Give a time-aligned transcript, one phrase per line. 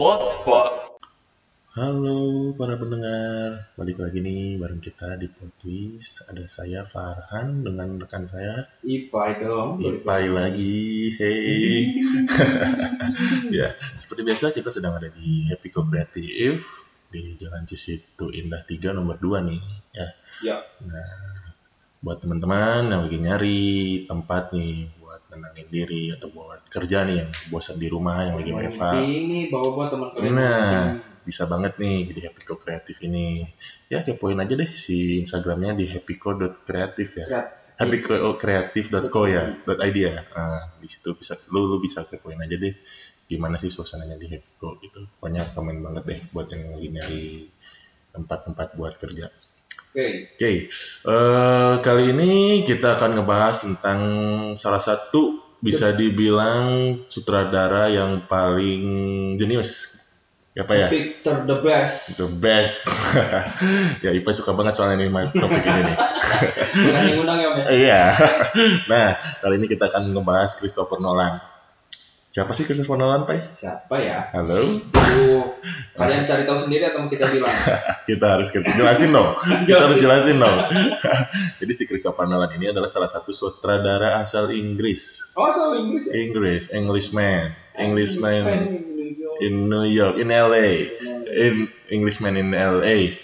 [0.00, 0.96] Blogspot.
[1.76, 6.24] Halo para pendengar, balik lagi nih bareng kita di Plotwist.
[6.32, 9.76] Ada saya Farhan dengan rekan saya Ipai dong.
[9.84, 11.12] Ipai lagi.
[11.20, 12.00] Hey.
[13.60, 16.64] ya, seperti biasa kita sedang ada di Happy Co Creative
[17.12, 19.60] di Jalan Cisitu Indah 3 nomor 2 nih
[19.92, 20.08] ya.
[20.40, 20.56] Ya.
[20.80, 21.49] Nah,
[22.00, 23.60] buat teman-teman yang lagi nyari
[24.08, 28.50] tempat nih buat nenangin diri atau buat kerja nih yang bosan di rumah yang lagi
[28.56, 28.84] WFH.
[29.04, 30.32] Ini bawa-bawa teman kalian.
[30.32, 30.96] Nah,
[31.28, 33.44] bisa banget nih di Happyco Kreatif ini.
[33.92, 37.26] Ya kepoin aja deh si Instagramnya di happyco.kreatif ya.
[37.28, 37.48] Kreat.
[37.80, 40.24] happycocreative.co ya, .id ya.
[40.36, 42.76] Nah, di situ bisa lu lu bisa kepoin aja deh
[43.28, 45.04] gimana sih suasananya di Happyco gitu.
[45.20, 47.24] Pokoknya komen banget deh buat yang lagi nyari
[48.16, 49.28] tempat-tempat buat kerja.
[49.90, 50.38] Oke.
[50.38, 50.70] Oke,
[51.10, 54.00] eh, kali ini kita akan ngebahas tentang
[54.54, 58.82] salah satu bisa dibilang sutradara yang paling
[59.34, 59.98] jenius.
[60.54, 60.88] Apa ya?
[60.94, 62.22] Victor the best.
[62.22, 62.86] The best.
[64.06, 65.96] ya, Ipa suka banget soalnya mas- topik ini nih.
[66.86, 67.50] Ya, ya?
[67.82, 68.02] Iya.
[68.86, 71.49] nah, kali ini kita akan ngebahas Christopher Nolan.
[72.30, 73.50] Siapa sih Christopher Nolan, Pak?
[73.50, 74.30] Siapa ya?
[74.30, 74.62] Halo?
[74.94, 75.50] Tuh,
[75.98, 77.50] kalian cari tahu sendiri atau kita bilang?
[78.10, 79.34] kita harus kita jelasin dong.
[79.66, 80.54] Kita harus jelasin dong.
[81.58, 85.34] Jadi si Christopher Nolan ini adalah salah satu sutradara asal Inggris.
[85.34, 86.22] Oh, soal Inggris ya?
[86.22, 88.58] Englishman, Englishman Englishman.
[89.42, 90.86] in New York, in LA,
[91.34, 93.18] in Englishman in LA.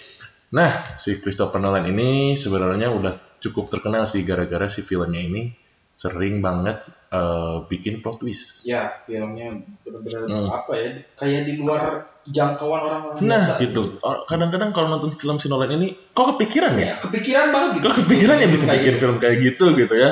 [0.51, 5.66] Nah, si Christopher Nolan ini sebenarnya udah cukup terkenal sih gara-gara si filmnya ini
[5.97, 8.63] sering banget eh, bikin plot twist.
[8.63, 10.47] Ya, filmnya benar-benar Hmm.
[10.53, 10.89] apa ya?
[11.15, 11.81] Kayak di luar
[12.23, 13.63] jangkauan orang-orang Nah, biasa.
[13.63, 13.83] gitu.
[14.03, 16.99] Or- Kadang-kadang kalau nonton film si Nolan ini, kok kepikiran ya?
[16.99, 17.83] Kepikiran banget gitu.
[17.87, 19.01] Kok kepikiran ya bisa Kayak bikin gitu.
[19.01, 20.11] film kayak gitu gitu ya?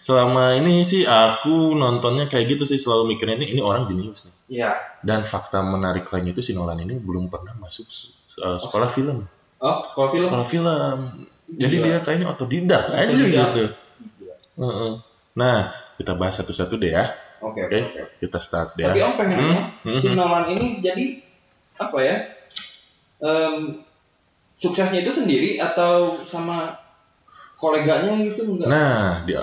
[0.00, 4.34] Selama ini sih aku nontonnya kayak gitu sih selalu mikirnya ini, ini orang jenius nih.
[4.60, 4.70] Iya.
[5.00, 7.84] Dan fakta menarik lainnya itu si Nolan ini belum pernah masuk
[8.40, 9.24] uh, sekolah film.
[9.60, 10.98] Oh, kalau film Sekolah film.
[11.46, 11.84] Jadi Gila.
[11.86, 13.48] dia kayaknya otodidak aja Otodidak.
[14.54, 14.62] Gitu.
[14.62, 14.92] Heeh.
[15.34, 15.58] Nah,
[15.98, 17.10] kita bahas satu-satu deh ya.
[17.42, 18.02] Oke, Oke, oke, oke.
[18.22, 19.04] kita start deh Tapi ya.
[19.10, 20.16] Om pengen Hmm, nanya, hmm, si hmm.
[20.16, 21.06] Nolan ini jadi
[21.76, 22.16] apa ya?
[23.18, 23.54] Em,
[24.54, 26.78] suksesnya itu sendiri atau sama
[27.58, 28.68] koleganya gitu enggak?
[28.70, 29.34] Nah, di,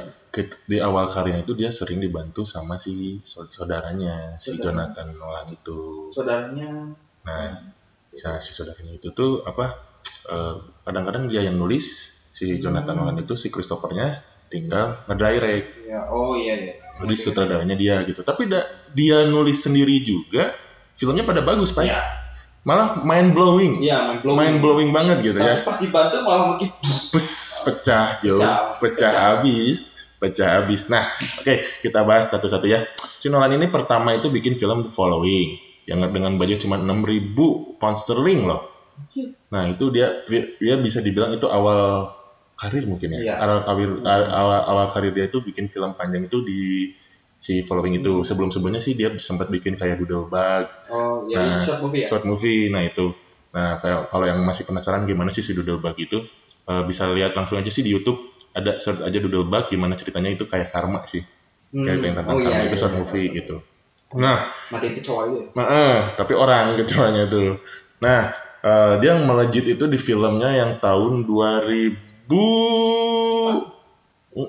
[0.68, 4.56] di awal karirnya itu dia sering dibantu sama si sau- saudaranya, si.
[4.58, 6.10] Jonathan Nolan itu.
[6.16, 7.54] Saudaranya Nah,
[8.10, 9.68] si, si saudaranya itu tuh apa?
[10.32, 10.56] eh,
[10.88, 11.86] Kadang-kadang dia yang nulis,
[12.32, 13.06] si Jonathan Hmm.
[13.12, 14.08] Nolan itu si Christophernya
[14.52, 15.88] tinggal ngedirect.
[15.88, 16.74] ya oh iya ya.
[17.02, 18.22] Jadi sutradaranya dia gitu.
[18.22, 20.52] Tapi da- dia nulis sendiri juga,
[20.94, 21.88] filmnya pada bagus, Pak.
[21.88, 21.98] Iya,
[22.62, 23.82] Malah mind blowing.
[23.82, 24.38] iya main blowing.
[24.38, 25.66] Mind blowing banget gitu Tapi ya.
[25.66, 26.70] pas dibantu malah makin
[27.10, 27.30] Pes,
[27.66, 28.38] pecah, Jo.
[28.38, 28.56] Pecah.
[28.78, 29.78] Pecah habis.
[30.22, 30.86] Pecah habis.
[30.94, 31.02] Nah,
[31.42, 32.86] oke, kita bahas satu-satu ya.
[33.02, 35.58] Si Nolan ini pertama itu bikin film The Following
[35.90, 37.34] yang dengan budget cuma 6.000
[37.82, 38.62] pound sterling loh.
[39.50, 40.22] Nah, itu dia
[40.62, 42.14] dia bisa dibilang itu awal
[42.62, 43.20] karir mungkin ya.
[43.20, 43.36] Iya.
[43.40, 46.94] Awal karir awal, awal karir dia itu bikin film panjang itu di
[47.36, 48.04] si Following Hmm.
[48.04, 48.14] itu.
[48.22, 52.08] Sebelum-sebelumnya sih dia sempat bikin kayak Doodlebug, Oh iya, Nah, short movie ya.
[52.08, 53.10] short movie nah itu
[53.52, 56.24] nah kayak kalau yang masih penasaran gimana sih si Doodlebug itu
[56.64, 58.16] eh, bisa lihat langsung aja sih di YouTube
[58.52, 61.20] ada search aja Doodlebug gimana ceritanya itu kayak karma sih
[61.72, 61.84] Hmm.
[61.84, 63.00] kayak yang tentang Oh, karma iya, itu iya, short iya.
[63.00, 63.56] movie gitu
[64.14, 64.38] nah
[64.70, 65.36] Mati itu cowok itu.
[65.36, 65.46] ya?
[65.52, 67.60] nah, eh, tapi orang kecoanya tuh
[68.00, 68.22] nah
[68.62, 73.68] eh, dia melejit itu di filmnya yang tahun 2000 2000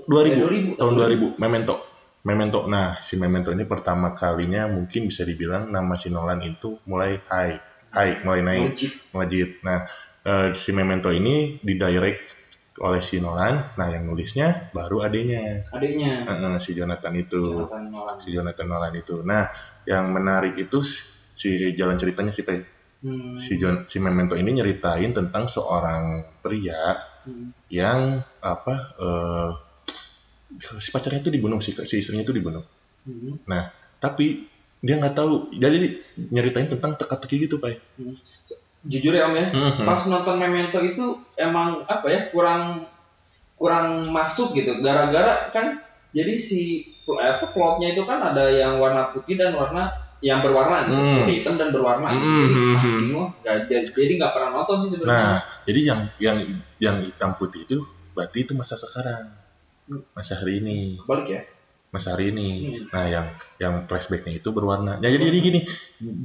[0.07, 1.75] 2000, tahun 2000 Memento
[2.23, 7.19] Memento nah si Memento ini pertama kalinya mungkin bisa dibilang nama si Nolan itu mulai
[7.27, 7.59] high
[7.91, 8.79] high mulai naik
[9.13, 9.61] Melejit.
[9.61, 9.85] Nah,
[10.23, 12.41] eh, si Memento ini didirect
[12.81, 13.77] oleh si Nolan.
[13.77, 16.25] Nah, yang nulisnya baru adanya Adiknya.
[16.25, 18.17] Eh, eh, si Jonathan itu, Jonathan Nolan.
[18.17, 19.21] si Jonathan Nolan itu.
[19.21, 19.45] Nah,
[19.85, 23.35] yang menarik itu si jalan ceritanya si Pe- Hmm.
[23.35, 27.51] si Jon- si Memento ini nyeritain tentang seorang pria Hmm.
[27.73, 29.51] Yang apa eh
[30.77, 32.61] si pacarnya itu dibunuh si si istrinya itu dibunuh.
[33.09, 33.41] Hmm.
[33.49, 34.45] Nah, tapi
[34.85, 35.49] dia nggak tahu.
[35.57, 35.97] Jadi
[36.29, 37.81] nyeritain tentang teka-teki gitu, Pak.
[38.83, 39.87] Jujur ya Om ya, Mhm.
[39.87, 42.85] pas nonton Memento itu emang apa ya kurang
[43.55, 44.83] kurang masuk gitu.
[44.83, 45.79] Gara-gara kan
[46.13, 49.89] jadi si apa plotnya itu kan ada yang warna putih dan warna
[50.23, 51.19] yang berwarna Hmm.
[51.21, 52.15] putih hitam dan berwarna.
[52.15, 55.37] Hmm, Jadi, hmm, ah, jadi nggak pernah nonton sih Nah, sebenarnya.
[55.67, 56.37] jadi yang yang
[56.79, 57.83] yang hitam putih itu
[58.15, 59.35] berarti itu masa sekarang,
[60.15, 61.43] masa hari ini, Balik ya.
[61.91, 62.49] masa hari ini.
[62.79, 62.95] Hmm.
[62.95, 63.27] Nah, yang
[63.59, 64.97] yang flashbacknya itu berwarna.
[64.97, 65.61] Nah, jadi jadi gini,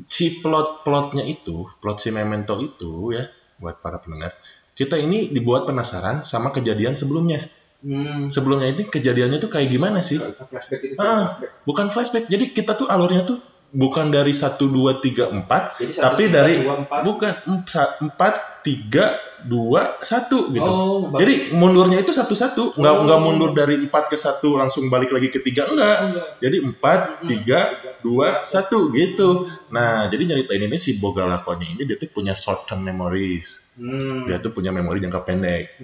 [0.05, 3.25] si plot plotnya itu, plot si Memento itu ya,
[3.57, 4.37] buat para pendengar,
[4.71, 7.41] kita ini dibuat penasaran sama kejadian sebelumnya.
[7.77, 8.29] Hmm.
[8.29, 10.17] Sebelumnya itu kejadiannya tuh kayak gimana sih?
[10.17, 10.95] Flashback itu.
[10.97, 11.29] Ah.
[11.29, 11.49] flashback.
[11.65, 12.25] Bukan flashback.
[12.25, 13.37] Jadi kita tuh alurnya tuh
[13.71, 17.01] bukan dari satu dua tiga empat, Jadi tapi tiga, dari dua, empat.
[17.03, 18.33] bukan empat empat
[18.63, 19.05] tiga
[19.47, 20.67] dua satu gitu.
[20.67, 21.13] Oh.
[21.13, 23.03] Jadi mundurnya itu satu-satu, nggak Oh.
[23.05, 25.97] nggak mundur dari empat ke satu langsung balik lagi ke tiga enggak.
[25.99, 26.27] Oh, enggak.
[26.41, 26.99] Jadi empat
[27.29, 27.59] tiga
[28.01, 29.45] dua satu gitu.
[29.69, 33.71] Nah jadi nyeritain ini si Boga Lakonnya ini dia tuh punya short term memories.
[33.77, 34.25] Hmm.
[34.25, 35.75] Dia tuh punya memori jangka pendek.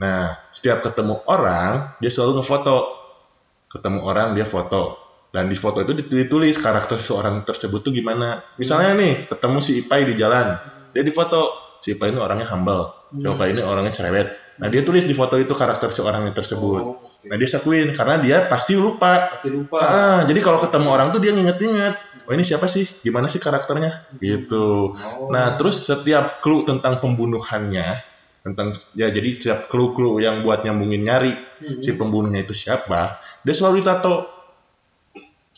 [0.00, 2.78] Nah setiap ketemu orang dia selalu ngefoto.
[3.68, 5.03] Ketemu orang dia foto.
[5.34, 8.38] Dan di foto itu ditulis karakter seorang tersebut tuh gimana.
[8.54, 10.54] Misalnya nih ketemu si Ipai di jalan,
[10.94, 11.50] dia difoto.
[11.82, 13.10] Si Ipai ini orangnya humble.
[13.10, 14.30] Si Ipai ini orangnya cerewet.
[14.62, 16.82] Nah dia tulis di foto itu karakter seorang yang tersebut.
[16.86, 17.02] Oh.
[17.26, 19.34] Nah dia satuin karena dia pasti lupa.
[19.34, 19.82] Pasti lupa.
[19.82, 21.94] Ah, jadi kalau ketemu orang tuh dia nginget-nginget.
[22.24, 22.86] Oh ini siapa sih?
[23.02, 24.14] Gimana sih karakternya?
[24.22, 24.94] Gitu.
[24.94, 25.26] Oh.
[25.34, 27.98] Nah terus setiap clue tentang pembunuhannya,
[28.46, 31.80] tentang ya jadi setiap clue-clue yang buat nyambungin nyari Hmm.
[31.80, 34.43] si pembunuhnya itu siapa, dia selalu ditato.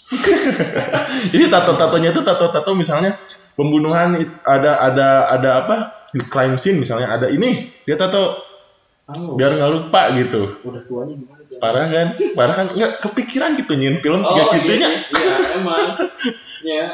[1.32, 3.10] jadi tato-tatonya itu tato-tato misalnya
[3.54, 5.76] pembunuhan ada ada ada apa?
[6.30, 7.52] crime scene misalnya ada ini
[7.84, 8.46] dia tato
[9.06, 10.58] Oh, biar nggak lupa gitu.
[10.66, 11.38] udah tuanya gimana?
[11.62, 12.06] Parah kan?
[12.34, 14.90] Parah kan nggak kepikiran gitu nyin film Oh, tiga iya, gitunya.
[14.90, 15.94] iya, emang.
[16.74, 16.84] ya.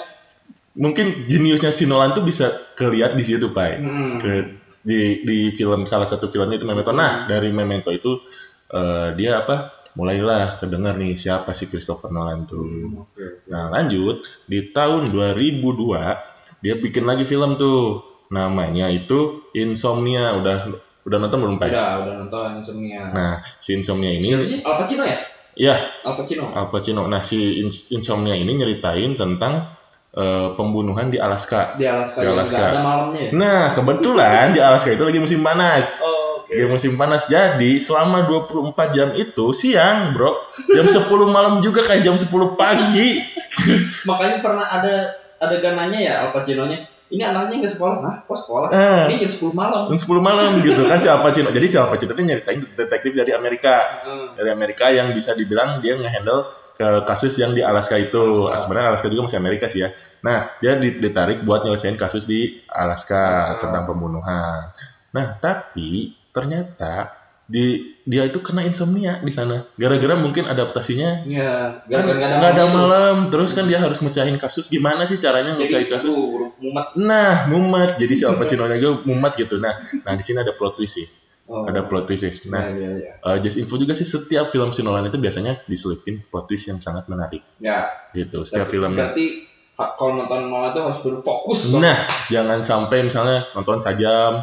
[0.73, 4.21] mungkin jeniusnya si Nolan tuh bisa keliat di situ pak Hmm.
[4.21, 8.21] ke di di film salah satu filmnya itu Memento nah dari Memento itu
[8.69, 12.65] eh, dia apa mulailah kedengar nih siapa si Christopher Nolan tuh
[13.05, 13.45] Oke.
[13.47, 20.57] nah lanjut di tahun 2002 dia bikin lagi film tuh namanya itu Insomnia udah
[21.03, 23.03] udah nonton belum pak Udah, udah nonton Insomnia.
[23.09, 24.61] nah si Insomnia ini sih?
[24.63, 25.19] Al Pacino ya?
[25.53, 26.49] ya Al Pacino.
[26.49, 29.69] Al Pacino nah si Ins- Insomnia ini nyeritain tentang
[30.13, 32.21] eh, pembunuhan di Alaska Di Alaska.
[32.21, 32.65] Di juga Alaska.
[32.71, 33.31] ada malamnya ya?
[33.33, 36.01] Nah, kebetulan di Alaska itu lagi musim panas.
[36.01, 36.22] Oh,
[36.53, 37.27] Lagi musim panas.
[37.27, 40.31] Jadi, selama 24 jam itu siang, Bro.
[40.77, 42.29] Jam 10 malam juga kayak jam 10
[42.61, 43.25] pagi.
[44.09, 46.87] Makanya pernah ada ada gananya ya Al Pacino-nya.
[47.13, 48.69] Ini anaknya nggak sekolah, nah, kok sekolah?
[48.73, 49.05] Eh.
[49.13, 49.93] Ini jam 10 malam.
[49.93, 51.53] Jam 10 malam gitu kan si Al Pacino.
[51.53, 54.05] Jadi si Al Pacino itu nyeritain detektif dari Amerika.
[54.09, 54.33] Hmm.
[54.33, 58.49] Dari Amerika yang bisa dibilang dia ngehandle ke kasus yang di Alaska itu.
[58.57, 59.93] Sebenarnya Alaska juga masih Amerika sih ya.
[60.25, 63.61] Nah, dia di- ditarik buat nyelesain kasus di Alaska Alaska.
[63.61, 64.73] tentang pembunuhan.
[65.13, 67.13] Nah, tapi ternyata
[67.43, 69.61] di dia itu kena insomnia di sana.
[69.77, 72.73] Gara-gara mungkin adaptasinya Iya, kan gara-gara nggak ada itu.
[72.73, 73.17] malam.
[73.29, 74.73] Terus kan dia harus mecahin kasus.
[74.73, 76.17] Gimana sih caranya mecahin kasus?
[76.17, 76.97] mumet.
[76.97, 78.01] Nah, mumet.
[78.01, 79.61] Jadi si Al Pacino juga mumet gitu.
[79.61, 81.07] Nah, nah di sini ada plot twist sih.
[81.45, 81.69] Oh.
[81.69, 82.49] Ada plot twist sih.
[82.49, 83.13] Nah, iya, iya.
[83.21, 86.79] eh, just info juga sih setiap film si Nolan itu biasanya diselipin plot twist yang
[86.79, 88.47] sangat menarik Ya, gitu.
[88.49, 88.91] Setiap berarti- film.
[88.97, 89.27] Berarti
[89.77, 91.61] kalau nonton Nolan itu harus berfokus.
[91.77, 94.41] Nah, jangan sampai misalnya nonton sajam,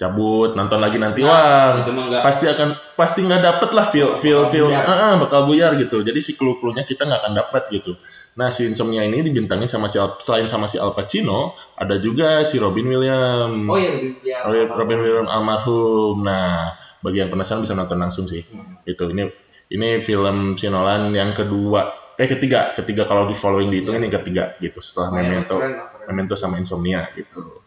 [0.00, 4.72] cabut, nonton lagi nanti Nah, wah pasti akan pasti nggak dapet lah feel feel feel
[4.72, 6.00] ah, ah, bakal buyar gitu.
[6.00, 8.00] Jadi si clue clue-nya kita nggak akan dapat gitu.
[8.40, 12.40] Nah si Insomnia ini dibintangin sama si Al, selain sama si Al Pacino, ada juga
[12.48, 13.68] si Robin Williams.
[13.68, 13.92] Oh iya,
[14.24, 14.48] ya.
[14.48, 16.24] Robin, Robin Williams almarhum.
[16.24, 16.72] Nah,
[17.04, 18.40] bagi yang penasaran bisa nonton langsung sih.
[18.40, 18.80] Hmm.
[18.88, 19.28] Itu ini
[19.68, 24.56] ini film si Nolan yang kedua, eh ketiga, ketiga kalau di following dihitung ini ketiga
[24.60, 26.06] gitu setelah Oh, iya, Memento, keren keren.
[26.08, 27.64] Memento sama Insomnia gitu.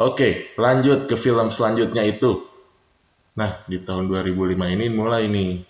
[0.00, 2.48] Oke, lanjut ke film selanjutnya itu.
[3.36, 5.68] Nah, di tahun 2005 ini mulai nih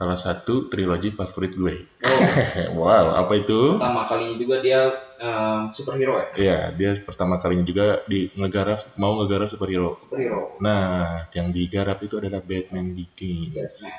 [0.00, 1.74] salah satu trilogi favorit gue.
[2.06, 3.76] Oh, wow, apa itu?
[3.76, 4.80] pertama kalinya juga dia
[5.18, 6.26] em, superhero ya?
[6.38, 9.98] Iya, dia pertama kalinya juga di ngegarap mau ngegarap superhero.
[9.98, 10.54] Superhero.
[10.62, 13.82] Nah, yang digarap itu adalah Batman Begins.
[13.82, 13.98] Nah,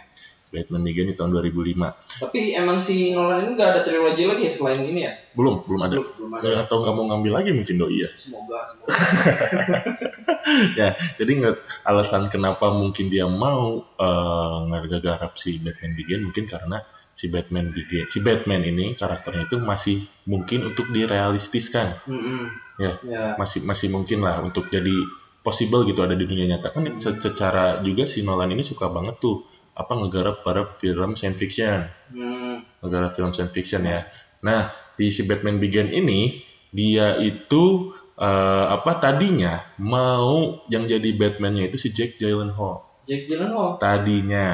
[0.51, 2.21] Batman Begins di tahun 2005.
[2.21, 5.13] tapi emang si Nolan ini nggak ada trilogi lagi ya selain ini ya?
[5.31, 5.95] Belum, belum ada.
[5.95, 6.67] Belum, belum ada.
[6.67, 8.09] Atau nggak mau ngambil lagi mungkin doi ya.
[8.13, 8.91] Semoga, semoga.
[10.79, 11.55] ya, jadi nggak
[11.87, 16.83] alasan kenapa mungkin dia mau eh ngegarap si Batman Begins mungkin karena
[17.15, 21.95] si Batman Begins, si Batman ini karakternya itu masih mungkin untuk direalistiskan.
[22.07, 22.51] Mm-mm.
[22.79, 22.97] Ya.
[23.07, 23.23] Ya.
[23.39, 24.93] Masih masih mungkin lah untuk jadi
[25.41, 29.17] possible gitu ada di dunia nyata kan se- secara juga si Nolan ini suka banget
[29.17, 29.41] tuh
[29.71, 32.59] apa ngegarap pada film science fiction Hmm.
[32.83, 34.03] negara film science fiction ya.
[34.43, 41.71] Nah, di si Batman Begins ini dia itu eh, apa tadinya mau yang jadi Batman-nya
[41.71, 42.83] itu si Jack Gyllenhaal.
[43.07, 43.79] Jack Gyllenhaal.
[43.81, 44.47] Tadinya,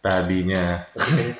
[0.00, 0.62] tadinya,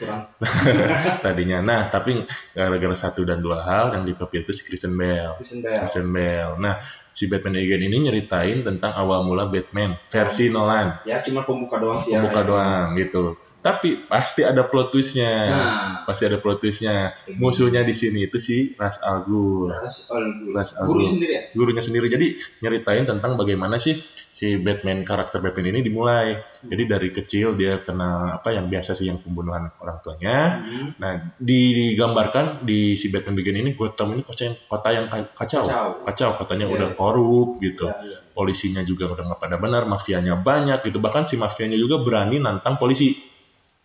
[1.25, 1.59] tadinya.
[1.63, 2.23] Nah, tapi
[2.55, 5.39] gara-gara satu dan dua hal yang dipilih itu si Christian Bale.
[5.41, 5.79] Christian Bale.
[5.83, 6.55] Christian Bale.
[6.59, 6.75] Nah,
[7.13, 11.05] si Batman Begins ini nyeritain tentang awal mula Batman versi Nolan.
[11.05, 12.25] Ya cuma pembuka doang sih ya.
[12.25, 12.51] Pembuka kayaknya.
[12.51, 13.25] doang gitu.
[13.63, 15.33] Tapi pasti ada plot twistnya.
[15.47, 17.15] Nah, Pasti ada plot twistnya.
[17.39, 19.71] Musuhnya di sini itu si Ras Al Ghul.
[19.71, 20.51] Ras Al Ghul.
[20.51, 21.43] Ras Al Gurunya sendiri ya?
[21.55, 22.07] Gurunya sendiri.
[22.11, 22.27] Jadi
[22.59, 23.95] nyeritain tentang bagaimana sih
[24.27, 26.43] si Batman karakter Batman ini dimulai.
[26.67, 30.59] Jadi dari kecil dia kena apa yang biasa sih yang pembunuhan orang tuanya.
[30.59, 30.89] Hmm.
[30.99, 35.65] Nah, digambarkan di si Batman Begin ini Gotham ini kota yang kota yang ka- kacau.
[35.67, 35.89] Kacau.
[36.03, 36.75] Kacau katanya Iya.
[36.75, 37.87] udah korup gitu.
[37.87, 38.19] Ya, ya.
[38.33, 40.99] Polisinya juga udah nggak pada benar, mafianya banyak gitu.
[40.99, 43.31] Bahkan si mafianya juga berani nantang polisi.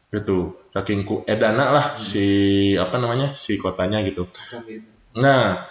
[0.07, 0.55] Gitu.
[0.71, 2.25] Saking ku edana lah si
[2.79, 3.35] apa namanya?
[3.35, 4.27] si kotanya gitu.
[5.17, 5.67] Nah,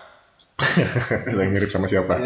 [1.38, 2.20] yang mirip sama siapa?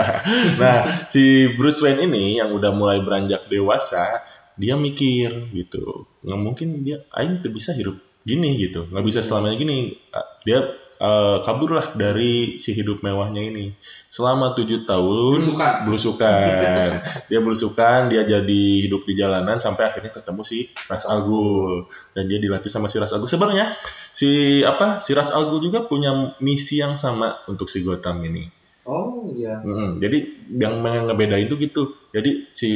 [0.60, 4.20] nah, si Bruce Wayne ini yang udah mulai beranjak dewasa,
[4.60, 6.08] dia mikir gitu.
[6.24, 8.88] Nggak mungkin dia, aing tuh bisa hidup gini gitu.
[8.88, 9.96] Nggak bisa selamanya gini.
[10.44, 10.64] Dia
[11.00, 13.72] eh, kabur lah dari si hidup mewahnya ini.
[14.12, 15.74] Selama tujuh tahun Belusukan.
[15.88, 16.88] belusukan.
[17.32, 22.28] dia belusukan, dia jadi hidup di jalanan sampai akhirnya ketemu si Ras Al Ghul dan
[22.28, 23.32] dia dilatih sama si Ras Al Ghul.
[23.32, 23.66] Sebenarnya
[24.12, 28.44] si apa si Ras Al Ghul juga punya misi yang sama untuk si Gotham ini.
[28.84, 29.62] Oh iya.
[29.62, 30.18] Mm, jadi
[30.58, 31.94] yang yang ngebedain itu gitu.
[32.10, 32.70] Jadi si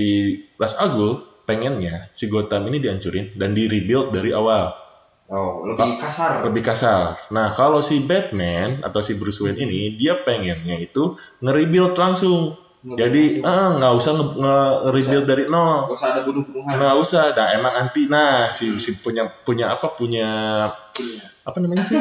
[0.57, 4.84] Ras Al Ghul pengennya si Gotham ini dihancurin dan di rebuild dari awal
[5.25, 6.45] Oh, lebih kasar.
[6.45, 7.17] lebih kasar.
[7.33, 12.53] Nah kalau si Batman atau si Bruce Wayne ini dia pengennya itu nge-rebuild langsung.
[12.85, 15.89] Jadi ah nggak usah nge- nge-rebuild dari nol.
[15.89, 16.77] Gak usah ada bunuh-bunuhan.
[16.77, 18.05] Nggak usah, nah emang anti.
[18.13, 20.29] Nah si, si punya punya apa punya
[21.49, 21.97] apa namanya sih?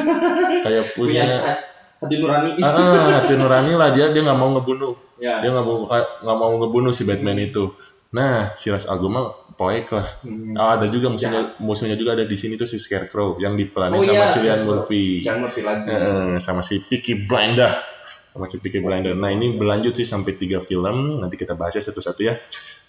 [0.60, 1.56] Kayak Punya punya
[2.04, 2.50] hati nurani.
[2.60, 5.00] ah, ah, hati nurani lah dia dia nggak mau ngebunuh.
[5.24, 5.40] Ya.
[5.40, 7.72] Dia nggak mau nggak mau ngebunuh si Batman itu.
[8.14, 9.26] Nah si Ghul mah
[9.58, 10.08] poek lah.
[10.22, 10.54] Hmm.
[10.58, 14.06] Ah, ada juga musuhnya musuhnya juga ada di sini tuh si Scarecrow yang diperanin Oh
[14.06, 14.60] sama iya, Cillian.
[14.66, 15.26] Murphy.
[15.26, 15.90] Ngerti lagi.
[15.90, 17.94] Eh, sama si Peaky Blinder
[18.34, 19.14] sama si Peaky Blinder.
[19.14, 21.14] Nah ini berlanjut sih sampai tiga film.
[21.22, 22.34] Nanti kita bahasnya satu-satu ya.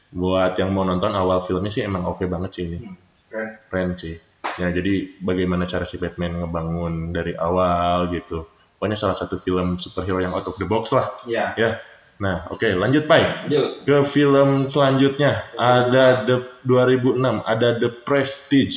[0.08, 2.78] Buat yang mau nonton awal filmnya sih emang oke banget sih ini.
[2.80, 2.96] Hmm,
[3.28, 3.48] Keren.
[3.68, 4.16] Keren sih.
[4.56, 8.48] Ya jadi bagaimana cara si Batman ngebangun dari awal gitu.
[8.80, 11.04] Pokoknya salah satu film superhero yang out of the box lah.
[11.28, 11.52] Ya.
[11.60, 11.76] Ya.
[12.20, 13.22] Nah oke lanjut Pai.
[13.86, 18.76] Ke film selanjutnya ada The 2006 ada The Prestige.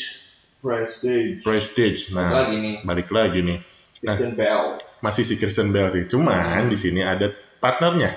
[0.62, 1.46] Prestige.
[1.46, 2.18] Prestige.
[2.18, 2.76] Nah Lagi nih.
[2.84, 3.60] balik lagi nih.
[3.98, 4.78] Christian Bale.
[5.02, 6.06] masih si Kristen Bell sih.
[6.06, 8.14] Cuman di sini ada partnernya.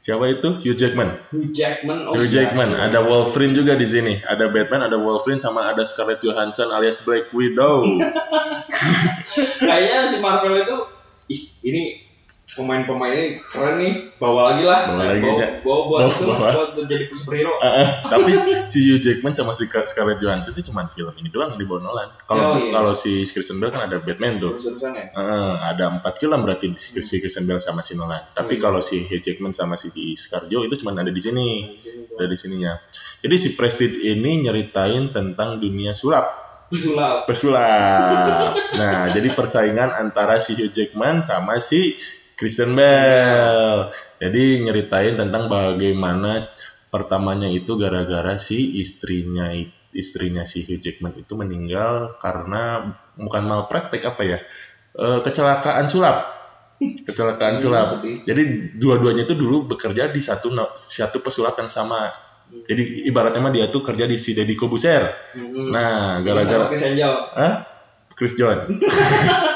[0.00, 0.56] Siapa itu?
[0.64, 1.12] Hugh Jackman.
[1.28, 2.08] Hugh Jackman.
[2.08, 2.48] Oh, Hugh iya.
[2.48, 2.72] Jackman.
[2.72, 4.16] Ada Wolverine juga di sini.
[4.16, 8.00] Ada Batman, ada Wolverine, sama ada Scarlett Johansson alias Black Widow.
[9.60, 10.76] Kayaknya si Marvel itu,
[11.28, 11.82] ih ini
[12.52, 13.92] pemain-pemainnya keren nih.
[14.16, 14.80] Bawa lagi lah.
[14.86, 15.48] Bawa lagi, bawa, ya.
[15.60, 16.48] bawa buat Bawa- itu bawa.
[16.70, 17.52] buat jadi superhero.
[17.56, 18.30] Eh, tapi
[18.66, 22.08] si Hugh Jackman sama si Scarlett Johansson itu cuma film ini doang yang dibawa Nolan.
[22.24, 22.70] Kalau Oh, iya.
[22.70, 24.56] kalau si Kristen Bell kan ada Batman tuh.
[24.56, 25.04] Terus-terusan ya.
[25.10, 28.20] Eh, ada empat film berarti si, si Kristen Bell sama si Nolan.
[28.30, 28.62] Tapi Hmm.
[28.62, 31.48] kalau si Hugh Jackman sama si Scarjo itu cuma ada di sini.
[32.12, 32.76] Ada di sininya.
[33.18, 36.48] Jadi si Prestige ini nyeritain tentang dunia sulap.
[36.66, 37.26] Pesulap.
[37.26, 38.54] pesulap.
[38.74, 41.98] Nah, jadi persaingan antara si Hugh Jackman sama si
[42.40, 43.92] Kristen Bell.
[44.16, 46.48] Jadi nyeritain tentang bagaimana
[46.88, 49.52] pertamanya itu gara-gara si istrinya
[49.92, 54.38] istrinya si Hugh Jackman itu meninggal karena bukan malpraktek apa ya?
[54.96, 56.40] Eh, kecelakaan sulap.
[56.80, 57.86] Kecelakaan Hmm, sulap.
[57.92, 58.24] sedih.
[58.24, 58.42] Jadi
[58.80, 62.08] dua-duanya itu dulu bekerja di satu satu pesulap yang sama.
[62.50, 65.04] Jadi ibaratnya mah dia tuh kerja di si Deddy Kobuser.
[65.36, 65.70] Hmm.
[65.70, 66.72] Nah, gara-gara?
[68.16, 68.58] Chris John.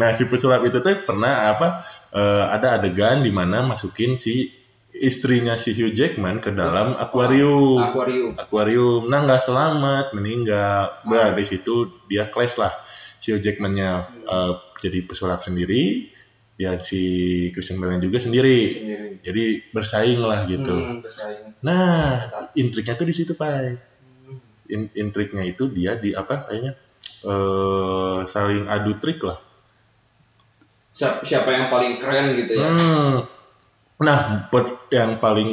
[0.00, 1.84] nah, si pesulap itu tuh pernah apa?
[2.14, 4.50] eh, ada adegan di mana masukin si
[4.90, 7.78] istrinya si Hugh Jackman ke dalam akuarium.
[7.78, 8.32] Aquarium.
[8.34, 9.02] Akuarium.
[9.06, 11.06] Nah, nggak selamat, meninggal.
[11.06, 12.74] Bah, di situ dia clash lah.
[13.22, 16.10] Si Hugh Jackman-nya eh, jadi pesulap sendiri,
[16.58, 17.02] dia si
[17.54, 18.60] Christian Bale juga sendiri.
[18.74, 19.08] Sendiri.
[19.22, 20.74] Jadi bersaing lah gitu.
[20.74, 21.56] Hmm, bersaing.
[21.62, 22.26] Nah,
[22.58, 23.90] intriknya tuh di situ, Pak
[24.70, 26.72] in- intriknya itu dia di apa kayaknya
[27.26, 29.36] eh saling adu trik lah.
[30.90, 32.66] Siapa, siapa yang paling keren gitu ya?
[32.66, 33.14] Hmm.
[34.00, 35.50] Nah, per- yang paling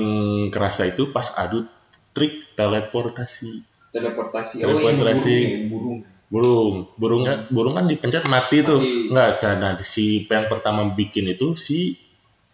[0.50, 1.68] kerasa itu pas adu
[2.16, 3.62] trik teleportasi.
[3.94, 4.64] Teleportasi.
[4.64, 5.38] Teleportasi.
[5.38, 6.00] Oh, burung.
[6.28, 8.84] Burung, burungnya burung kan dipencet mati tuh.
[8.84, 9.08] Mati.
[9.08, 11.96] Enggak, karena si yang pertama bikin itu si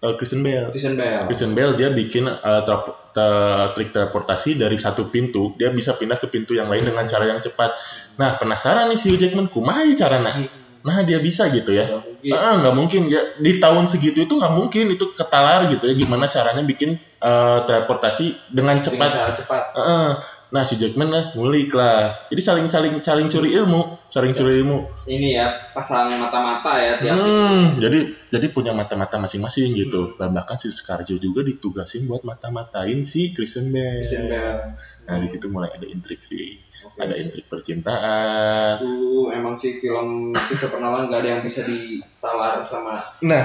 [0.03, 0.69] eh, Kristen Bell.
[0.69, 1.25] Christian Bale.
[1.25, 6.21] Kristen Bell dia bikin eh, tra- te- trik teleportasi dari satu pintu, dia bisa pindah
[6.21, 7.73] ke pintu yang lain dengan cara yang cepat.
[8.21, 10.37] Nah, penasaran nih si Hugh Jackman, kumaha ya carana?
[10.83, 11.87] Nah, dia bisa gitu ya.
[11.87, 12.31] Nggak mungkin.
[12.35, 16.63] Ah, mungkin ya di tahun segitu itu nggak mungkin itu ketalar gitu ya gimana caranya
[16.63, 19.09] bikin eh, teleportasi dengan Dengan cepat.
[19.11, 19.63] cara cepat.
[19.79, 20.09] Heeh.
[20.53, 22.13] Nah si Jackman lah ngulik lah.
[22.29, 24.85] Jadi saling saling saling curi ilmu, saling curi ilmu.
[25.09, 27.17] Ini ya pasang mata-mata ya tiap.
[27.17, 30.13] Hmm, jadi jadi punya mata-mata masing-masing gitu.
[30.13, 34.05] Dan bahkan si Scarjo juga ditugasin buat mata-matain si Christian Bale.
[34.05, 34.77] Christian Bale.
[35.09, 36.61] Nah di situ mulai ada intrik sih,
[36.93, 38.77] Ada intrik percintaan.
[38.79, 43.43] Itu emang sih film kisah perkenalan gak ada yang bisa ditalar sama Nah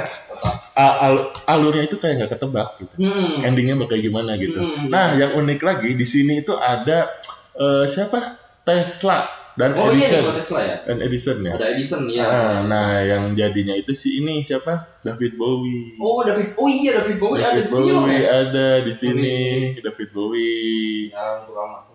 [0.76, 2.94] al- alurnya itu kayak nggak ketebak gitu.
[3.00, 3.46] Hmm.
[3.48, 4.60] Endingnya bakal gimana gitu.
[4.60, 4.92] Hmm.
[4.92, 7.08] Nah yang unik lagi di sini itu ada
[7.56, 9.24] eh, siapa Tesla
[9.58, 10.22] dan Oh iya, Edison.
[10.22, 10.76] Nikola Tesla ya.
[10.86, 11.52] Dan Edison ya.
[11.58, 12.24] Ada Edison ya.
[12.30, 15.98] Ah, nah yang jadinya itu si ini siapa David Bowie.
[15.98, 18.28] Oh David, oh iya David Bowie ada David di film Bowie ya.
[18.30, 19.36] ada di sini
[19.82, 21.10] David Bowie.
[21.10, 21.87] Ya, untuk lama.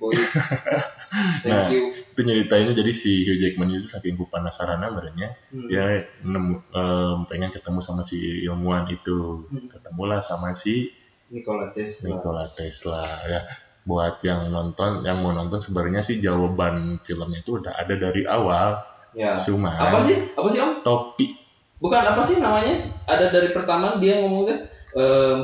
[1.42, 1.68] Thank Nah.
[1.70, 1.94] you.
[2.12, 5.68] Itu nyeritainnya jadi si Hugh Jackman itu saking penasaran badannya Hmm.
[5.68, 5.84] dia
[6.20, 9.68] nemu em, pengen ketemu sama si ilmuwan itu Hmm.
[9.68, 10.90] ketemulah sama si
[11.26, 12.06] Nikola Tesla.
[12.12, 13.40] Nikola Tesla ya
[13.82, 18.82] buat yang nonton yang mau nonton sebenarnya sih jawaban filmnya itu udah ada dari awal
[19.14, 19.32] Ya.
[19.32, 20.18] cuma Apa sih?
[20.34, 20.82] Apa sih Om?
[20.82, 21.30] topi
[21.76, 22.72] Bukan apa sih namanya?
[23.04, 25.38] Ada dari pertama dia ngomongnya ehm,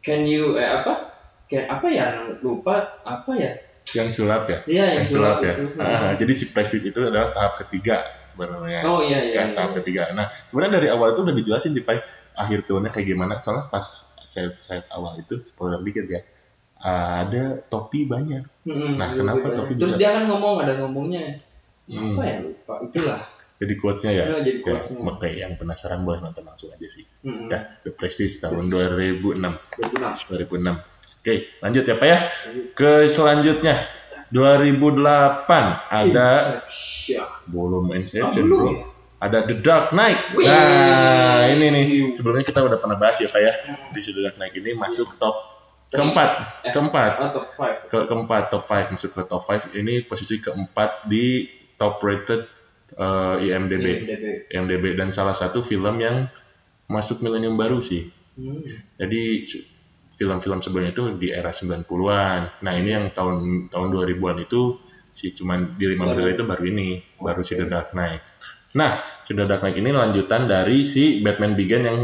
[0.00, 1.11] can you eh apa?
[1.52, 2.06] Kayak apa ya?
[2.40, 3.52] Lupa apa ya?
[3.82, 5.66] yang sulap ya Iya yang yang sulap ya itu.
[5.76, 9.34] Ah, jadi si prestige itu adalah tahap ketiga sebenarnya Oh iya iya.
[9.34, 9.54] ya iya.
[9.58, 11.82] tahap ketiga nah sebenarnya dari awal itu udah dijelasin di
[12.32, 13.82] akhir filmnya kayak gimana soalnya pas
[14.22, 16.22] saya saya awal itu spoiler dikit ya
[16.78, 19.56] ada topi banyak Mm-mm, Nah, iya, kenapa iya.
[19.56, 21.42] topi Terus bisa- dia kan ngomong ada ngomongnya.
[21.84, 22.14] Hmm.
[22.14, 22.74] Apa ya lupa?
[22.86, 23.20] Itulah.
[23.60, 25.02] jadi quotesnya ya Nah, jadi ya quotesnya.
[25.02, 27.50] makanya yang penasaran boleh nonton langsung aja sih Mm-mm.
[27.50, 29.42] ya The Prestige tahun 2006
[29.74, 30.08] Berguna.
[30.14, 30.91] 2006
[31.22, 32.18] oke lanjut ya pak ya.
[32.74, 33.86] Ke selanjutnya
[34.34, 35.46] 2008
[35.86, 37.24] ada Inception.
[37.46, 38.68] belum Inception bro.
[38.74, 38.84] ya?
[39.22, 40.34] ada The Dark Knight.
[40.34, 41.84] Nah ini nih.
[42.10, 43.52] Sebelumnya kita udah pernah bahas ya pak ya.
[43.94, 45.36] Di The Dark Knight ini masuk top
[45.94, 46.30] keempat.
[46.66, 46.72] Eh.
[46.74, 47.12] keempat.
[47.22, 47.92] Ah, top 5.
[47.92, 51.46] ke keempat top 5 masuk ke top 5 ini posisi keempat di
[51.78, 52.50] top rated
[52.98, 54.24] uh, IMDb IMDb.
[54.50, 56.26] IMDb dan salah satu film yang
[56.90, 58.10] masuk milenium baru sih.
[58.32, 58.64] Hmm.
[58.96, 59.44] jadi
[60.22, 64.78] film-film sebelumnya itu di era 90-an nah ini yang tahun tahun 2000-an itu
[65.12, 66.22] si cuman di lima Baru.
[66.22, 66.88] menit itu baru ini
[67.18, 68.22] baru si The Dark Knight
[68.78, 68.94] nah
[69.26, 71.98] si The Dark Knight ini lanjutan dari si Batman Begin yang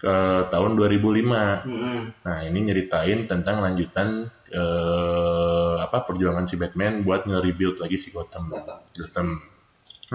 [0.00, 0.16] ke
[0.48, 1.98] tahun 2005 Mm-mm.
[2.24, 8.48] Nah, ini nyeritain tentang lanjutan eh, apa perjuangan si Batman buat nge-rebuild lagi si Gotham.
[8.48, 9.44] Gotham.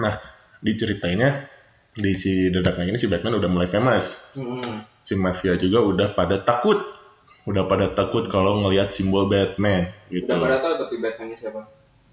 [0.02, 0.14] Nah,
[0.58, 1.30] diceritainnya
[1.94, 4.34] di si The Dark Knight ini si Batman udah mulai famous.
[4.34, 4.82] Mm-mm.
[4.98, 6.82] Si mafia juga udah pada takut.
[7.46, 10.26] Udah pada takut kalau ngelihat simbol Batman gitu.
[10.26, 11.62] Udah pada tahu tapi Batman-nya siapa?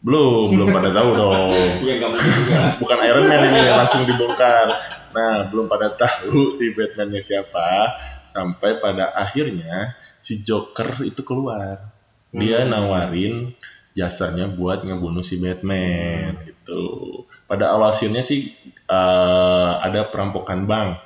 [0.03, 1.49] Belum, belum pada tahu dong.
[1.81, 2.59] Iya nggak mungkin juga.
[2.77, 4.67] Bukan Iron Man ini yang langsung dibongkar.
[5.13, 11.89] Nah, belum pada tahu si Batman-nya siapa sampai pada akhirnya si Joker itu keluar.
[12.29, 12.69] Dia Hmm.
[12.69, 13.53] nawarin
[13.93, 16.83] jasanya buat ngebunuh si Batman gitu.
[17.45, 20.97] Pada awal scene-nya sih eh, ada perampokan bank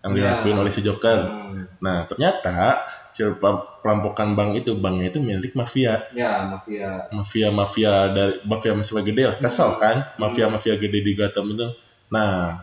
[0.00, 0.16] yang Ya.
[0.38, 1.18] dilakuin oleh si Joker.
[1.24, 1.64] Hmm.
[1.80, 6.02] Nah, ternyata si peram- perampokan bank itu banknya itu milik mafia.
[6.18, 7.06] Ya mafia.
[7.14, 10.02] mafia-mafia dari mafia-mafia gede lah kesel kan?
[10.18, 11.70] Mafia-mafia gede di Gotham itu.
[12.10, 12.58] Nah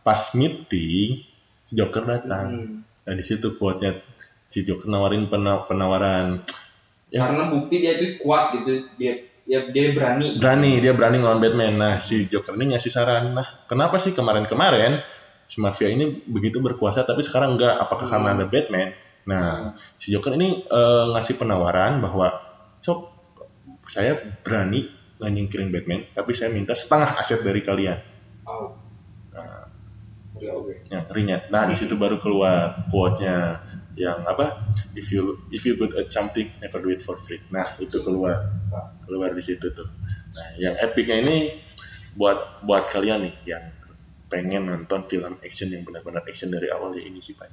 [0.00, 1.20] pas meeting
[1.68, 2.48] si Joker datang.
[2.48, 2.76] Hmm.
[3.00, 4.00] nah di situ quote-nya
[4.48, 6.40] si Joker nawarin pena- penawaran.
[7.12, 7.28] Ya.
[7.28, 8.88] Karena bukti dia itu kuat gitu.
[8.96, 10.40] Dia dia, dia berani.
[10.40, 11.74] berani dia berani ngelawan Batman.
[11.76, 13.36] Nah si Joker ini ngasih saran.
[13.36, 14.96] Nah kenapa sih kemarin-kemarin
[15.44, 17.76] si mafia ini begitu berkuasa tapi sekarang enggak?
[17.76, 18.96] Apakah karena ada Batman
[19.28, 22.32] nah si Joker ini eh, ngasih penawaran bahwa
[22.80, 23.12] sok
[23.84, 24.88] saya berani
[25.20, 27.98] nyingkirin Batman tapi saya minta setengah aset dari kalian.
[28.48, 28.72] Oh.
[29.36, 29.68] Nah.
[30.40, 30.72] Ya oke.
[30.88, 33.60] yang ringan nah di situ baru keluar quote-nya
[34.00, 34.64] yang apa?
[34.96, 37.44] If you if you good at something never do it for free.
[37.52, 38.48] Nah itu keluar.
[39.04, 39.88] Keluar di situ tuh.
[40.32, 41.52] Nah yang epicnya ini
[42.16, 43.64] buat buat kalian nih yang
[44.30, 47.50] pengen nonton film action yang benar-benar action dari awal ya ini sih pak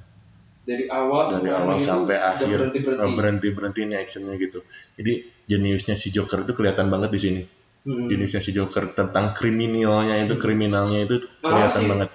[0.68, 3.16] Dari awal dari sampai awal akhir sampai akhir berhenti berhenti.
[3.16, 4.60] berhenti berhenti nih actionnya gitu.
[5.00, 5.12] Jadi
[5.48, 7.42] jeniusnya si Joker itu kelihatan banget di sini.
[7.88, 8.04] Hmm.
[8.04, 12.08] jeniusnya si Joker tentang kriminalnya itu kriminalnya itu kelihatan banget.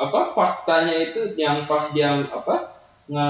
[0.00, 2.72] Apa faktanya itu yang pas dia apa
[3.12, 3.28] nge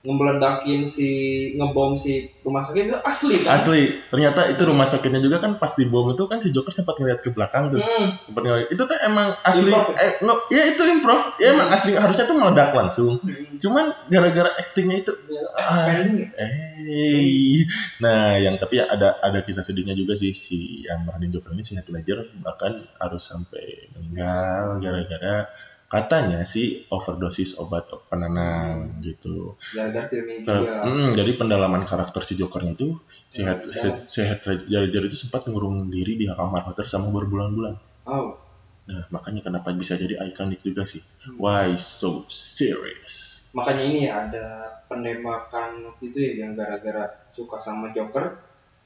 [0.00, 1.08] ngebeledakin si
[1.54, 3.52] ngebom si rumah sakit itu asli kan?
[3.52, 7.20] asli ternyata itu rumah sakitnya juga kan pas dibom itu kan si Joker sempat ngeliat
[7.20, 8.16] ke belakang tuh Hmm.
[8.22, 10.00] sempat ngeliat itu tuh emang asli Improv ya?
[10.00, 13.20] eh, no, ya itu improv ya emang asli harusnya tuh meledak langsung
[13.56, 15.12] cuman gara-gara actingnya itu
[15.52, 15.84] Ah.
[15.92, 16.28] Pending ya?
[16.40, 17.60] eh
[18.00, 21.60] nah yang tapi ya ada ada kisah sedihnya juga sih si yang meranin Joker ini
[21.60, 25.52] si Heath Ledger bahkan harus sampai meninggal gara-gara
[25.90, 30.86] katanya sih overdosis obat penenang gitu Gara-gara film ini Kar- juga.
[30.86, 32.94] mm, jadi pendalaman karakter si Jokernya itu
[33.26, 33.74] si Ya, Heath, ya.
[33.74, 37.74] si, si Heath Ledger itu sempat ngurung diri di kamar hotel sama berbulan-bulan
[38.06, 38.38] Oh.
[38.82, 41.36] nah makanya kenapa bisa jadi ikonik juga sih Hmm.
[41.36, 44.46] why so serious Makanya ini ya ada
[44.86, 48.38] penembakan itu ya yang gara-gara suka sama Joker.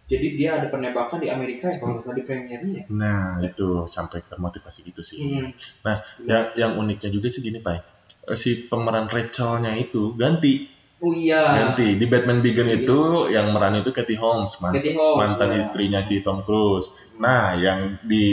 [0.04, 2.82] Jadi dia ada penembakan di Amerika ya kalau nggak salah di premiernya.
[2.92, 5.18] Nah, itu sampai ke motivasi gitu sih.
[5.24, 5.48] Hmm.
[5.80, 7.80] Nah, yang yang uniknya juga sih gini, Pak.
[8.28, 10.68] Eh, Si pemeran Rachelnya itu ganti,
[11.00, 11.40] Oh iya.
[11.54, 11.96] ganti.
[11.96, 12.96] Di Batman Begin itu
[13.28, 15.60] yang meran itu Katie Holmes, man- Katie Holmes, mantan ya.
[15.60, 17.00] istrinya si Tom Cruise.
[17.16, 18.24] Nah, yang di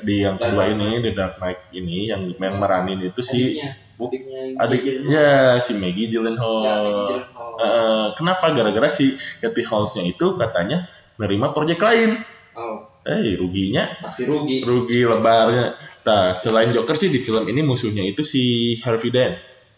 [0.00, 3.68] di yang Dark kedua ini The Dark Knight ini yang yang meranin itu si Adiknya.
[3.92, 4.40] Bu- Adiknya.
[4.58, 6.60] adik ya si Maggie Gyllenhaal.
[6.60, 7.50] Ya, Maggie Gyllenhaal.
[7.54, 8.44] Eh, kenapa?
[8.50, 10.80] Gara-gara si Katie Holmes-nya itu katanya
[11.22, 12.10] nerima proyek lain.
[12.52, 14.62] Oh, Eh, ruginya pasti rugi.
[14.62, 15.74] rugi lebarnya.
[16.04, 18.42] Nah, selain Joker sih di film ini musuhnya itu si
[18.78, 19.34] Harvey Dent.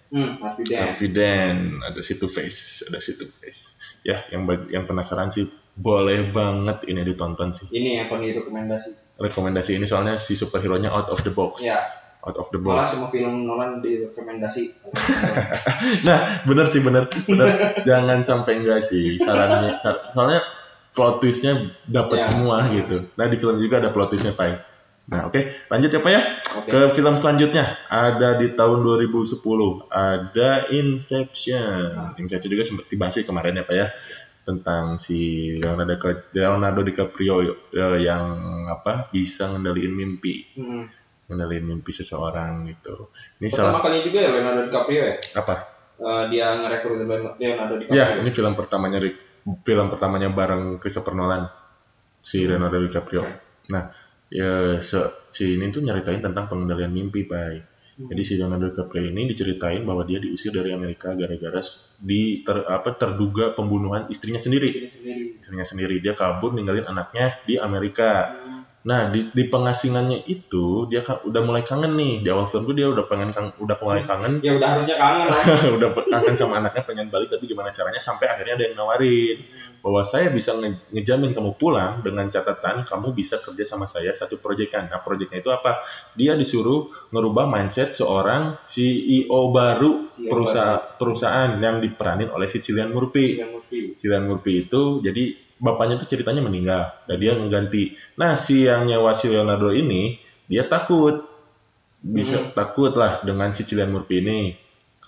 [0.08, 0.84] Hmm, Harvey Dent.
[0.84, 3.80] Harvey Dent, ada si Two Face, ada si Two Face.
[4.02, 7.66] Ya, yang yang penasaran sih boleh banget ini ditonton sih.
[7.70, 9.16] Ini yang paling rekomendasi.
[9.16, 11.62] Rekomendasi ini soalnya si superhero-nya out of the box.
[11.62, 11.80] Ya,
[12.20, 12.92] Out of the malah box.
[12.92, 14.62] semua film Nolan direkomendasi.
[16.04, 17.48] Nah, bener sih bener, bener.
[17.88, 19.76] Jangan sampai enggak sih sarannya.
[19.76, 20.40] sar- soalnya
[20.94, 22.26] plot twistnya dapat Ya.
[22.26, 23.10] semua gitu.
[23.12, 24.72] Nah di film juga ada plot twistnya Pak.
[25.04, 25.36] Nah oke
[25.68, 26.22] lanjut ya Pak ya
[26.56, 26.68] Oke.
[26.70, 29.44] ke film selanjutnya ada di tahun 2010
[29.90, 32.16] ada Inception.
[32.16, 33.86] Inception juga sempat dibahas kemarin ya Pak ya
[34.44, 35.96] tentang si Leonardo,
[36.30, 38.24] Leonardo DiCaprio eh, yang
[38.66, 40.88] apa bisa ngendaliin mimpi Hmm.
[41.26, 43.08] ngendaliin mimpi seseorang gitu.
[43.40, 45.16] Ini Pertama salah kali juga ya Leonardo DiCaprio ya.
[45.34, 45.54] apa?
[45.94, 46.96] Eh, dia ngerekrut
[47.36, 47.96] Leonardo DiCaprio.
[47.96, 51.44] Ya, ini film pertamanya Rick- film pertamanya bareng Christopher Nolan
[52.24, 53.24] si Leonardo DiCaprio.
[53.68, 53.92] Nah,
[54.32, 57.72] ya se- si ini tuh nyeritain tentang pengendalian mimpi, Pak.
[57.94, 61.62] Jadi si Leonardo DiCaprio ini diceritain bahwa dia diusir dari Amerika gara-gara
[62.00, 64.66] di ter, apa terduga pembunuhan istrinya sendiri.
[64.72, 65.24] Sini sendiri.
[65.38, 68.34] Istrinya sendiri dia kabur ninggalin anaknya di Amerika.
[68.34, 68.63] Hmm.
[68.84, 72.20] Nah, di, di pengasingannya itu dia ka- udah mulai kangen nih.
[72.20, 75.28] Di awal film tuh dia udah pengen kang- udah mulai kangen Ya udah harusnya kangen
[75.80, 79.40] udah kangen sama anaknya pengen balik tapi gimana caranya sampai akhirnya ada yang nawarin
[79.80, 84.36] bahwa saya bisa nge- ngejamin kamu pulang dengan catatan kamu bisa kerja sama saya satu
[84.36, 84.92] proyekan.
[84.92, 85.80] Nah proyeknya itu apa?
[86.12, 92.92] Dia disuruh ngerubah mindset seorang CEO baru CEO perusahaan perusahaan yang diperanin oleh si Cillian
[92.92, 93.40] Murphy.
[93.40, 93.80] Cillian Murphy.
[93.96, 95.24] Cillian Murphy itu jadi
[95.58, 97.94] bapaknya tuh ceritanya meninggal dan dia mengganti.
[98.18, 100.18] Nah si yang nyewa si Leonardo ini
[100.50, 101.24] dia takut
[102.04, 102.52] bisa Hmm.
[102.52, 104.40] takut lah dengan si Cillian Murphy ini.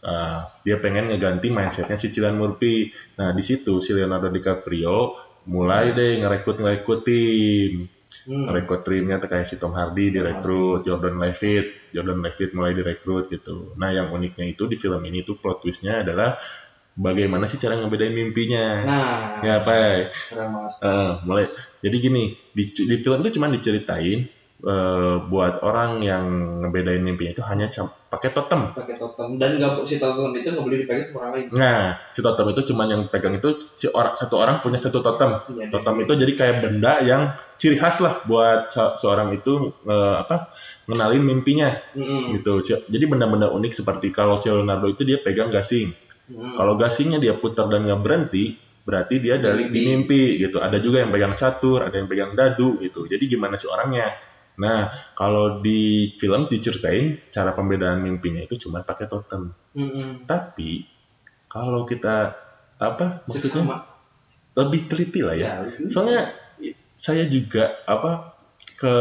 [0.07, 2.89] Ah, dia pengen ngeganti mindsetnya si Cillian Murphy.
[3.21, 7.87] Nah di situ si Leonardo DiCaprio mulai deh ngerekrut ngerekrut tim.
[8.27, 8.51] Hmm.
[8.51, 13.71] Rekrut timnya kayak si Tom Hardy direkrut, Jordan Levitt, Jordan Levitt mulai direkrut gitu.
[13.79, 16.35] Nah yang uniknya itu di film ini tuh plot twistnya adalah
[16.97, 18.83] bagaimana sih cara ngebedain mimpinya.
[18.83, 19.73] Nah, Ya apa?
[20.33, 20.73] banget.
[20.81, 21.45] Eh, mulai.
[21.79, 24.25] Jadi gini di, di film itu cuma diceritain
[24.57, 26.25] eh, buat orang yang
[26.65, 27.69] ngebedain mimpinya itu hanya
[28.09, 28.73] pakai totem.
[28.73, 31.47] Pakai totem dan nggak si totem itu nggak boleh dipegang sama orang lain.
[31.53, 35.45] Nah, si totem itu cuma yang pegang itu si orang satu orang punya satu totem.
[35.53, 37.23] Iya, Totem itu jadi kayak benda yang
[37.61, 40.49] ciri khas lah buat se- seorang itu eh, apa
[40.89, 42.33] ngenalin mimpinya Mm-mm.
[42.33, 42.65] gitu.
[42.65, 45.93] Si- Jadi benda-benda unik seperti kalau si Leonardo itu dia pegang gasing.
[46.27, 46.55] Mm-mm.
[46.55, 50.59] Kalau gasingnya dia putar dan nggak berhenti, berarti dia dari di mimpi gitu.
[50.59, 53.07] Ada juga yang pegang catur, ada yang pegang dadu gitu.
[53.07, 54.11] Jadi gimana sih orangnya?
[54.57, 59.53] Nah, kalau di film diceritain cara pembedaan mimpinya itu cuma pakai totem.
[59.77, 60.25] Mm-mm.
[60.27, 60.83] Tapi
[61.47, 62.35] kalau kita
[62.77, 63.77] apa maksudnya Seksama.
[64.57, 65.63] lebih teliti lah ya.
[65.65, 65.89] Ya.
[65.89, 66.27] Soalnya
[66.97, 68.35] saya juga apa
[68.77, 68.95] ke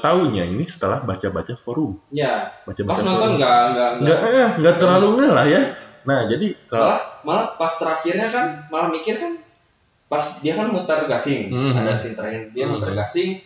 [0.00, 3.36] tahunya ini setelah baca-baca forum, Ya, baca-baca pas nonton forum.
[3.36, 5.62] nggak nggak Nggak eh, nggak terlalu lah ya.
[6.06, 9.34] Nah, jadi kalau malah malah pas terakhirnya kan malah mikir kan
[10.06, 11.74] pas dia kan muter gasing Mhm.
[11.76, 12.96] ada scene terakhir dia muter Mhm.
[12.96, 13.42] gasing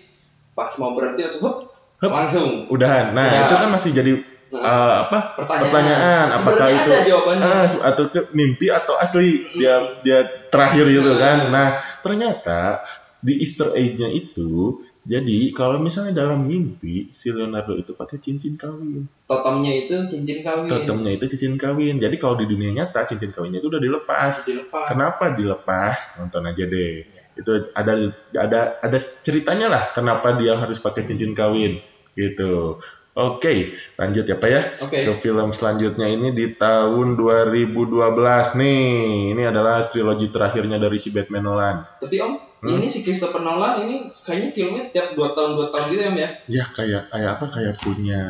[0.52, 1.56] pas mau berhenti langsung hup,
[1.98, 2.10] Hup.
[2.12, 3.16] langsung udahan.
[3.16, 3.40] Nah, Ya.
[3.48, 4.12] itu kan masih jadi
[4.50, 5.18] Nah, eh, apa?
[5.38, 10.20] pertanyaan, pertanyaan, apakah Sebenarnya itu- jawabannya Ah, atau ke mimpi atau asli dia dia
[10.50, 11.48] terakhir gitu kan.
[11.48, 11.68] Nah,
[12.02, 12.82] ternyata
[13.22, 19.10] di Easter egg-nya itu jadi kalau misalnya dalam mimpi si Leonardo itu pakai cincin kawin.
[19.26, 21.98] totemnya itu cincin kawin Totemnya itu cincin kawin.
[21.98, 24.46] Jadi kalau di dunia nyata cincin kawinnya itu udah dilepas.
[24.46, 26.22] dilepas Kenapa dilepas?
[26.22, 27.02] Nonton aja deh.
[27.34, 31.82] Itu ada ada ada ceritanya lah kenapa dia harus pakai cincin kawin
[32.14, 32.78] gitu.
[33.10, 34.62] Oke, lanjut ya Pak ya.
[34.86, 37.98] oke Ke film selanjutnya ini di tahun 2012
[38.62, 39.34] nih.
[39.34, 41.76] Ini adalah trilogi terakhirnya dari si Batman Nolan.
[41.98, 42.76] tapi om Hmm?
[42.76, 46.18] ini si Christopher Nolan ini kayaknya filmnya tiap dua tahun dua tahun gitu ya om
[46.18, 47.44] ya Ya kayak kayak apa?
[47.48, 48.20] Kayak punya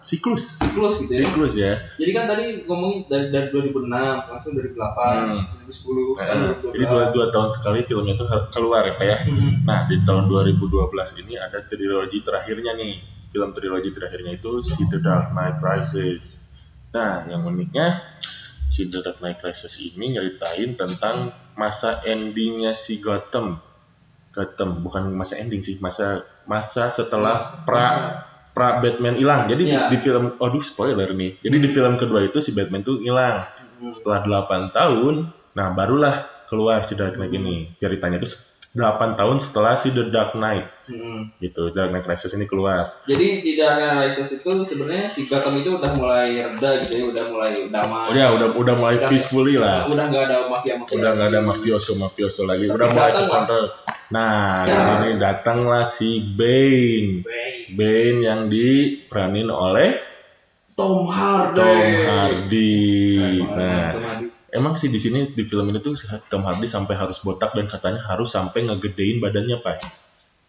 [0.00, 0.58] siklus.
[0.58, 1.72] siklus gitu ya Siklus ya.
[1.94, 3.86] jadi kan tadi ngomongin dari, dari 2006
[4.26, 5.42] langsung 2008 Hmm.
[5.62, 9.18] 2010 sekarang Nah, 2012 jadi dua, dua tahun sekali filmnya itu keluar ya Pak ya.
[9.24, 9.52] Hmm.
[9.62, 10.74] Nah, di tahun 2012
[11.20, 12.94] ini ada trilogi terakhirnya nih.
[13.28, 16.50] Film trilogi terakhirnya itu si The Dark Knight Rises.
[16.90, 17.94] Nah, yang uniknya
[18.66, 23.60] si The Dark Knight Rises ini nyeritain tentang masa endingnya si Gotham.
[24.38, 27.34] Gotham bukan masa ending sih, masa masa setelah
[27.66, 27.86] pra
[28.54, 29.46] pra Batman hilang.
[29.46, 29.86] Jadi Iya.
[29.86, 31.38] di, di film, aduh spoiler nih.
[31.38, 33.42] Jadi di film kedua itu si Batman tuh hilang.
[33.78, 33.90] Hmm.
[33.90, 35.14] Setelah 8 tahun,
[35.52, 36.14] nah barulah
[36.46, 37.74] keluar si Dark Knight ini.
[37.74, 38.26] Ceritanya itu
[38.68, 41.30] 8 tahun setelah si The Dark Knight Hmm.
[41.38, 41.70] gitu.
[41.70, 42.90] Dark Knight Rises ini keluar.
[43.04, 47.04] Jadi di Dark Knight Rises itu sebenarnya si Gotham itu udah mulai reda gitu ya,
[47.08, 48.06] udah mulai damai.
[48.10, 49.86] Udah udah udah mulai Udah- peacefully lah.
[49.86, 50.94] Udah nggak ada mafia-mafia.
[50.94, 52.66] Udah nggak ada mafioso mafioso lagi.
[52.66, 53.64] Tapi Udah mulai terkontrol.
[54.08, 57.20] Nah, di sini datanglah si Bane.
[57.76, 59.92] Bane yang diperanin oleh
[60.72, 61.58] Tom Hardy.
[61.58, 62.72] Tom Hardy.
[63.44, 63.92] Nah,
[64.48, 65.92] emang sih di sini di film ini tuh
[66.32, 69.76] Tom Hardy sampai harus botak dan katanya harus sampai ngegedein badannya, Pak.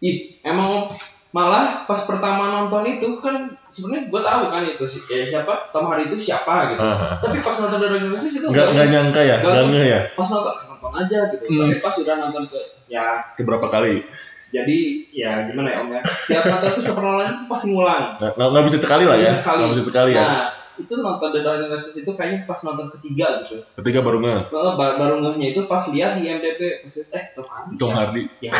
[0.00, 0.88] Ih, emang
[1.30, 5.84] malah pas pertama nonton itu kan sebenarnya gue tahu kan itu si eh, siapa Tom
[5.84, 6.80] Hardy itu siapa gitu.
[6.80, 7.12] Ah.
[7.20, 10.00] Tapi pas nonton Knight Rises itu Nggak nggak nyangka ya, Nggak- ya.
[10.16, 11.44] pas nonton nonton aja gitu.
[11.48, 11.60] Hmm.
[11.64, 14.02] Tapi pas udah nonton ke ya Keberapa kali?
[14.50, 14.78] jadi
[15.14, 18.64] ya gimana ya om ya tiap nonton Christopher Nolan itu pasti ngulang Nggak, nggak, nggak
[18.66, 19.22] bisa sekali lah ya.
[19.24, 19.58] Bisa sekali.
[19.62, 20.22] Nggak bisa sekali ya.
[20.26, 24.50] nah itu nonton The Dark Knight itu kayaknya pas nonton ketiga gitu Ketiga baru nge.
[24.50, 27.90] Ba- ba- baru ngehnya itu pas lihat di MDB maksud eh Tom Hardy Tom?
[27.94, 28.22] Hardy.
[28.40, 28.50] ya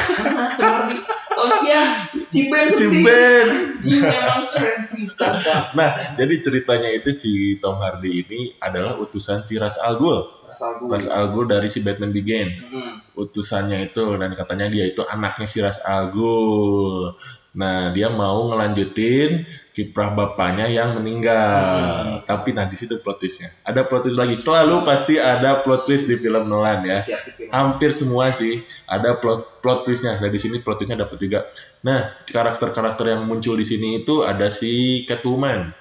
[0.55, 0.99] Tom Hardy
[1.35, 1.83] oh iya
[2.23, 2.85] si Ben Si.
[3.03, 3.47] Ben.
[3.83, 5.43] Emang keren pisan.
[5.73, 10.21] Nah, jadi ceritanya itu si Tom Hardy ini adalah utusan si Ra's al Ghul.
[10.61, 12.62] Ra's al Ghul dari si Batman Begins.
[12.68, 13.01] Hmm.
[13.16, 17.16] Utusannya itu dan katanya dia itu anaknya si Ra's al Ghul.
[17.51, 19.42] Nah, dia mau ngelanjutin
[19.75, 22.23] kiprah bapaknya yang meninggal.
[22.23, 23.51] Tapi nah di situ plot twistnya.
[23.66, 24.38] Ada plot twist lagi.
[24.38, 27.03] Selalu pasti ada plot twist di film Nolan ya.
[27.03, 27.51] Film.
[27.51, 30.14] Hampir semua sih ada plot plot twistnya.
[30.23, 31.51] Dan di sini plot twistnya dapat juga.
[31.83, 35.80] Nah, karakter-karakter yang muncul di sini itu ada si Catwoman.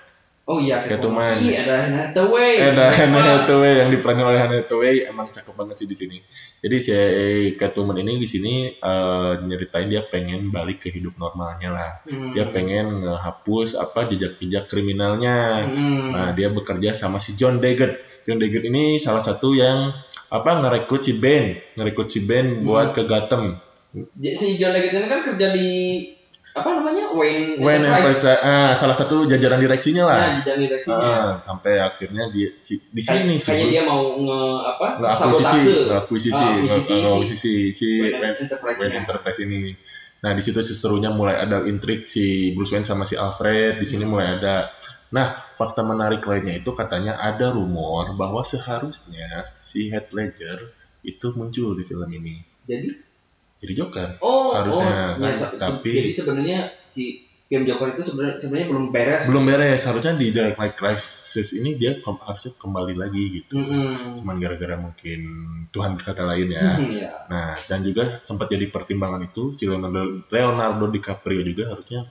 [0.50, 1.38] Oh iya, Catwoman.
[1.38, 2.58] Iya, ada Anne Hathaway.
[2.58, 3.26] Ada Anne Wah.
[3.38, 6.18] Hathaway yang diperanin oleh Anne Hathaway emang cakep banget sih di sini.
[6.66, 6.94] Jadi si
[7.54, 11.92] Catwoman ini di sini eh, nyeritain dia pengen balik ke hidup normalnya lah.
[12.10, 12.34] Hmm.
[12.34, 15.70] Dia pengen ngehapus apa jejak-jejak kriminalnya.
[15.70, 16.18] Hmm.
[16.18, 18.26] Nah, dia bekerja sama si John Daggett.
[18.26, 19.94] John Daggett ini salah satu yang
[20.34, 23.62] apa ngerekrut si Ben, ngerekrut si Ben buat ke Gotham.
[24.18, 25.70] Si John Leggett ini kan kerja di
[26.60, 28.20] apa namanya Wayne, Wayne Enterprise.
[28.22, 30.20] Enterprise, ah, salah satu jajaran direksinya lah.
[30.20, 31.12] Nah, di jalan direksinya.
[31.12, 32.24] Ah, sampai akhirnya
[32.60, 34.86] si- di sini sih kayaknya dia mau nge apa?
[34.98, 38.78] nggak akuisisi, nggak akuisisi, Ah, nggak akuisisi nggak si akuisisi si Wayne Enterprise.
[38.78, 39.62] Wayne Enterprise ini.
[40.20, 43.80] Nah di situ sih serunya mulai ada intrik si Bruce Wayne sama si Alfred.
[43.80, 44.68] Di sini mulai ada.
[45.10, 50.60] Nah fakta menarik lainnya itu katanya ada rumor bahwa seharusnya si Heath Ledger
[51.02, 52.36] itu muncul di film ini.
[52.64, 53.09] Jadi
[53.60, 54.10] Jadi Joker.
[54.20, 57.04] oh Harusnya, oh, ya, kan, se- tapi- jadi sebenarnya si
[57.46, 59.24] film Joker itu sebenarnya sebenarnya belum beres.
[59.26, 59.82] Belum beres.
[59.84, 63.58] Harusnya di Dark Knight Crisis ini dia ke- harusnya kembali lagi gitu.
[63.58, 64.16] Mm-mm.
[64.16, 65.20] Cuman gara-gara mungkin
[65.68, 66.70] Tuhan berkata lain ya.
[66.72, 67.12] Hmm, ya.
[67.26, 72.06] Nah, dan juga sempat jadi pertimbangan itu si Leonardo, Leonardo DiCaprio juga harusnya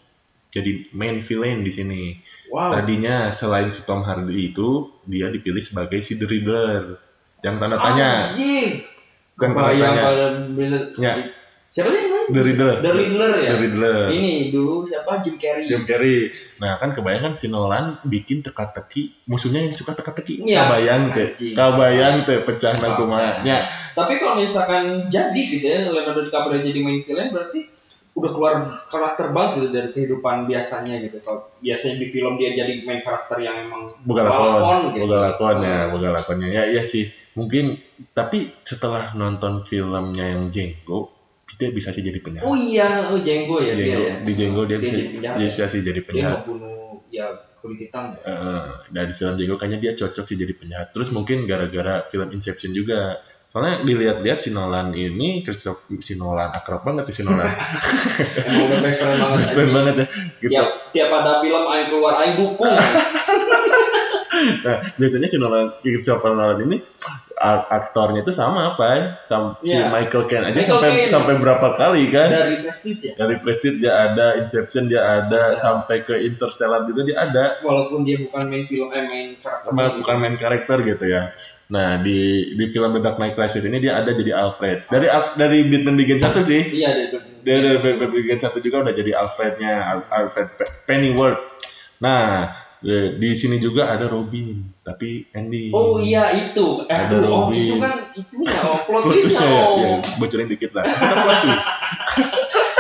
[0.49, 2.03] jadi main villain di sini.
[2.51, 2.75] Wow.
[2.75, 4.69] Tadinya selain si Tom Hardy itu
[5.05, 6.99] dia dipilih sebagai si The Riddler.
[7.39, 8.83] Yang tanda tanya, Anjing.
[9.33, 10.27] bukan tanda Kebayang tanya, kalau
[10.59, 11.15] bisa Ya.
[11.79, 12.27] Siapa sih namanya?
[12.35, 12.77] The Riddler.
[12.83, 13.51] The Riddler ya.
[13.55, 13.99] The Riddler.
[14.11, 15.71] Ini dulu siapa Jim Carrey.
[15.71, 16.27] Jim Carrey.
[16.59, 20.43] Nah kan kebayang kan si Nolan bikin teka-teki musuhnya yang suka teka-teki.
[20.43, 20.67] Iya.
[20.67, 21.55] Kabayang teh, Anjing.
[21.55, 23.71] kabayang teh pecah kumanya.
[23.95, 27.79] Tapi kalau misalkan jadi gitu ya Leonardo DiCaprio jadi main villain berarti
[28.19, 28.55] udah keluar
[28.91, 31.23] karakter banget gitu dari kehidupan biasanya gitu.
[31.23, 35.07] Kalau biasanya di film dia jadi main karakter yang emang Boga lakon, gitu.
[35.07, 36.49] boga lakon ya, boga lakonnya.
[36.51, 37.07] Ya iya sih.
[37.39, 37.79] Mungkin
[38.19, 41.18] tapi setelah nonton filmnya yang Django,
[41.57, 42.45] dia bisa sih jadi penjahat.
[42.45, 44.15] Oh iya, oh Django ya dia Django, ya.
[44.21, 45.49] di Django dia, Dia bisa jadi penjahat dia ya?
[45.49, 46.39] bisa sih jadi Dia penjahat.
[46.45, 46.77] ngebunuh
[47.09, 47.27] ya
[47.59, 48.21] kulit hitam ya.
[48.29, 50.93] Eh, dari film Django kayaknya dia cocok sih jadi penjahat.
[50.93, 53.17] Terus mungkin gara-gara film Inception juga.
[53.49, 57.49] Soalnya dilihat-lihat si Nolan ini, Christopher si Nolan akrab banget ya si Nolan.
[58.45, 59.39] Emang best friend banget.
[59.41, 60.07] Best friend banget ya.
[60.93, 62.69] Tiap, ada film aing keluar aing dukung.
[64.69, 66.77] nah, biasanya si Nolan, Christopher Nolan ini
[67.41, 69.03] aktornya itu sama apa ya?
[69.19, 69.89] Sam, si Iya.
[69.89, 71.09] Michael Caine aja Michael sampai Caine.
[71.09, 72.29] sampai berapa kali kan?
[72.29, 73.13] Dari Prestige ya.
[73.17, 75.57] Dari Prestige dia ada, Inception dia ada, Iya.
[75.57, 77.63] sampai ke Interstellar juga dia ada.
[77.63, 79.71] Walaupun dia bukan main film eh main karakter.
[79.97, 81.31] Bukan main karakter gitu ya.
[81.69, 82.19] Nah di
[82.53, 84.89] di film The Dark Knight Rises ini dia ada jadi Alfred.
[84.89, 86.61] Dari dari Batman Begins satu sih.
[86.75, 87.13] Iya dari
[87.45, 91.39] Dia dari Batman Begins satu juga udah jadi Alfrednya Al- Alfred Pe- Pennyworth.
[92.01, 92.51] Nah
[93.15, 95.69] di sini juga ada Robin tapi ending.
[95.77, 96.89] Oh iya itu.
[96.89, 97.61] Eh Ada oh Robin.
[97.61, 99.77] itu kan itunya oh plot Plot twistnya ya, oh.
[99.77, 100.85] ya, bocorin dikit lah.
[100.89, 101.69] Kita plot twist.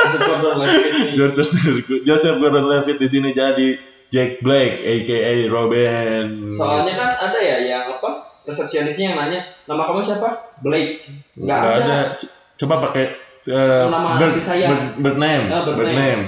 [0.08, 1.12] Nih.
[2.08, 3.76] Joseph Gordon-Levitt di sini jadi
[4.08, 5.18] Jack Black, aka
[5.52, 6.48] Robin.
[6.48, 8.24] Soalnya kan ada ya yang apa?
[8.48, 11.04] resepsionisnya yang nanya nama kamu siapa Blake
[11.36, 13.12] nggak Nggak ada, C- Coba pakai
[13.52, 14.70] uh, Nama bird, kasih sayang.
[14.72, 15.44] bird, bird name.
[15.52, 16.22] Ah, bird name.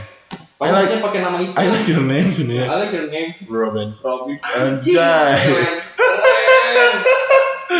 [0.60, 2.68] I like- pakai nama itu I like your name sini ya.
[2.68, 3.96] I like your name Robin.
[4.04, 5.40] Robin Anjay.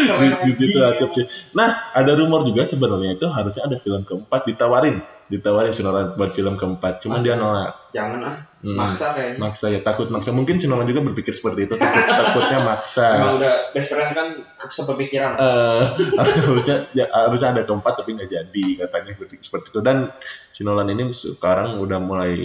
[0.01, 1.29] Di, situ acep sih.
[1.53, 6.55] Nah, ada rumor juga sebenarnya itu harusnya ada film keempat ditawarin, ditawarin Sinoran buat film
[6.55, 7.01] keempat.
[7.01, 7.79] Cuman dia nolak.
[7.91, 8.77] jangan ah Hmm.
[8.77, 10.31] maksa kayaknya Maksa ya, takut maksa.
[10.31, 13.07] Mungkin Sinoran juga berpikir seperti itu, takut, takutnya maksa.
[13.17, 14.29] emang udah best friend kan
[14.61, 15.83] sepemikiran Eh,
[16.21, 20.13] harusnya ya, harusnya ada keempat tapi nggak jadi katanya seperti, itu dan
[20.51, 22.37] si Nolan ini sekarang udah mulai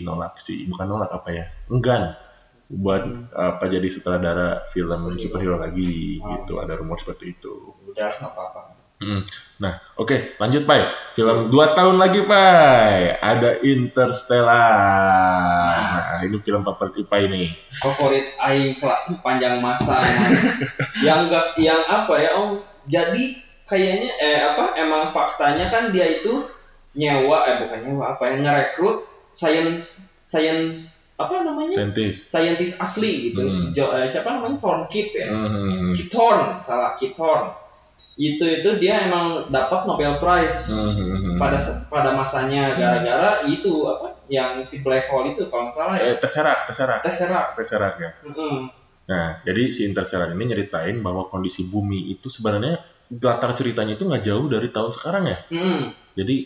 [0.00, 2.14] nolak sih bukan nolak apa ya enggan
[2.64, 6.40] buat apa jadi sutradara film superhero lagi Hmm.
[6.40, 7.52] gitu ada rumor seperti itu
[7.84, 8.62] udah nggak apa-apa
[8.94, 9.26] Mm.
[9.64, 10.84] Nah oke lanjut Pai.
[11.16, 13.16] Film dua tahun lagi Pai.
[13.16, 14.52] Ada Interstellar.
[15.94, 16.20] Nah.
[16.26, 20.04] Ini film favorit Pai nih favorit aing sepanjang masa.
[21.00, 22.60] Yang enggak yang apa ya om?
[22.84, 26.44] Jadi kayaknya eh apa emang faktanya kan dia itu
[26.94, 31.72] nyewa eh bukan nyewa apa yang ngerekrut science science apa namanya?
[31.72, 33.44] Saintis scientist asli gitu.
[33.44, 33.72] Hmm.
[33.72, 34.60] Jo- eh, siapa namanya?
[34.60, 35.32] Thornkip ya?
[35.32, 35.94] Hmm.
[35.96, 37.63] Kip Thorne salah Kip Thorne
[38.14, 41.34] itu itu dia emang dapat Nobel Prize Hmm.
[41.34, 41.58] pada
[41.90, 46.16] pada masanya gara-gara itu apa yang si black hole itu kalau nggak salah ya eh,
[46.22, 48.70] Tesseract Tesseract Tesseract Tesseract ya Mm-mm.
[49.04, 52.80] Nah, jadi si Interstellar ini nyeritain bahwa kondisi bumi itu sebenarnya
[53.20, 55.36] latar ceritanya itu nggak jauh dari tahun sekarang ya.
[55.52, 55.92] Mm.
[56.16, 56.36] Jadi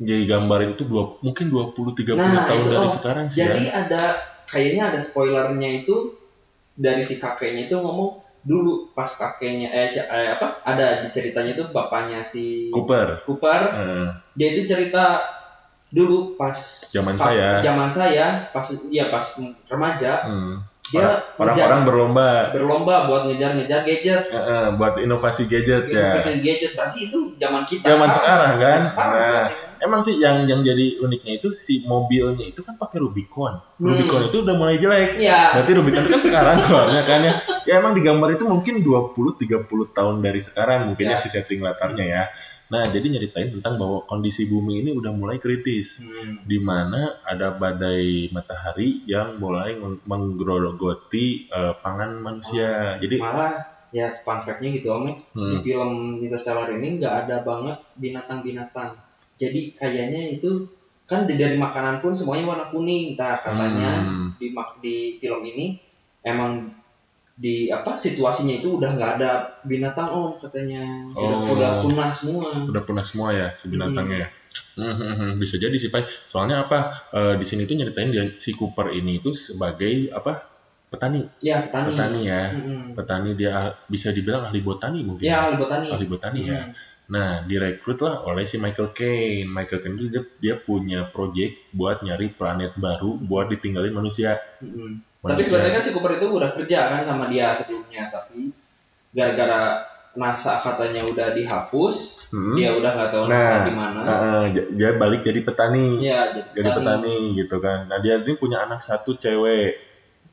[0.00, 3.84] jadi gambarin itu dua, mungkin 20-30 Nah, tahun itu, dari oh, sekarang sih Jadi ya.
[3.84, 4.02] ada
[4.48, 6.16] kayaknya ada spoilernya itu
[6.80, 11.64] dari si kakeknya itu ngomong dulu pas kakeknya eh, eh, apa ada di ceritanya itu
[11.72, 13.24] bapaknya si Cooper.
[13.24, 15.24] Cooper Eh, dia itu cerita
[15.88, 16.56] dulu pas
[16.90, 17.64] Zaman pas- saya.
[17.64, 19.24] zaman saya pas ya pas
[19.66, 20.54] remaja hmm.
[20.94, 26.22] Dia Orang-orang berlomba berlomba buat ngejar-ngejar gadget eh, eh, buat inovasi gadget ya.
[26.22, 28.80] gadget gadget berarti itu zaman kita Zaman sekarang kan.
[28.84, 29.82] Sekarang, Nah, berarti.
[29.82, 33.58] emang sih yang yang jadi uniknya itu si mobilnya itu kan pakai Rubicon.
[33.74, 33.84] Hmm.
[33.84, 35.18] Rubicon itu udah mulai jelek.
[35.18, 37.34] ya Berarti Rubicon itu kan sekarang keluarnya kan ya.
[37.64, 41.20] Ya emang digambar itu mungkin 20-30 tahun dari sekarang mungkinnya Ya.
[41.20, 42.22] si setting latarnya ya.
[42.74, 46.02] Nah jadi nyeritain tentang bahwa kondisi bumi ini udah mulai kritis.
[46.02, 46.42] Hmm.
[46.42, 52.98] di mana ada badai matahari yang mulai meng- menggerogoti eh, pangan manusia.
[52.98, 57.78] Jadi malah ya fun fact-nya gitu om di hmm, film Interstellar ini nggak ada banget
[57.94, 58.98] binatang-binatang
[59.38, 60.66] jadi kayaknya itu
[61.06, 64.50] kan di- dari makanan pun semuanya warna kuning tak katanya hmm, di
[64.82, 65.78] di film ini
[66.26, 66.74] emang
[67.34, 69.30] di apa situasinya itu udah nggak ada
[69.66, 71.54] binatang om katanya udah, Oh.
[71.58, 74.26] udah punah semua udah punah semua ya si binatangnya.
[74.26, 74.28] ya.
[74.74, 76.06] Hmm, hmm, hmm, bisa jadi sih Pai.
[76.30, 80.46] Soalnya apa eh, di sini tuh nyeritain dia si Cooper ini itu sebagai apa
[80.90, 82.42] petani, ya petani petani ya.
[82.54, 82.82] Mm-mm.
[82.94, 85.26] Petani dia ah- bisa dibilang ahli botani mungkin.
[85.26, 86.62] ya ahli botani Ahli botani ya.
[86.62, 86.74] Mm.
[87.04, 89.44] Nah, direkrut lah oleh si Michael Caine.
[89.50, 94.38] Michael Caine itu dia, dia punya project buat nyari planet baru buat ditinggalin manusia.
[94.62, 95.02] Mm-mm.
[95.26, 98.52] Tapi sebenarnya kan si Cooper itu udah kerja kan sama dia sebelumnya tapi
[99.10, 99.60] gara-gara
[100.14, 101.96] NASA katanya udah dihapus
[102.30, 102.54] Hmm.
[102.54, 106.20] dia udah nggak tahu Nah, NASA di mana Nah, j- dia balik jadi petani, Iya,
[106.50, 107.86] jadi petani gitu kan.
[107.86, 109.74] Nah dia ini punya anak satu cewek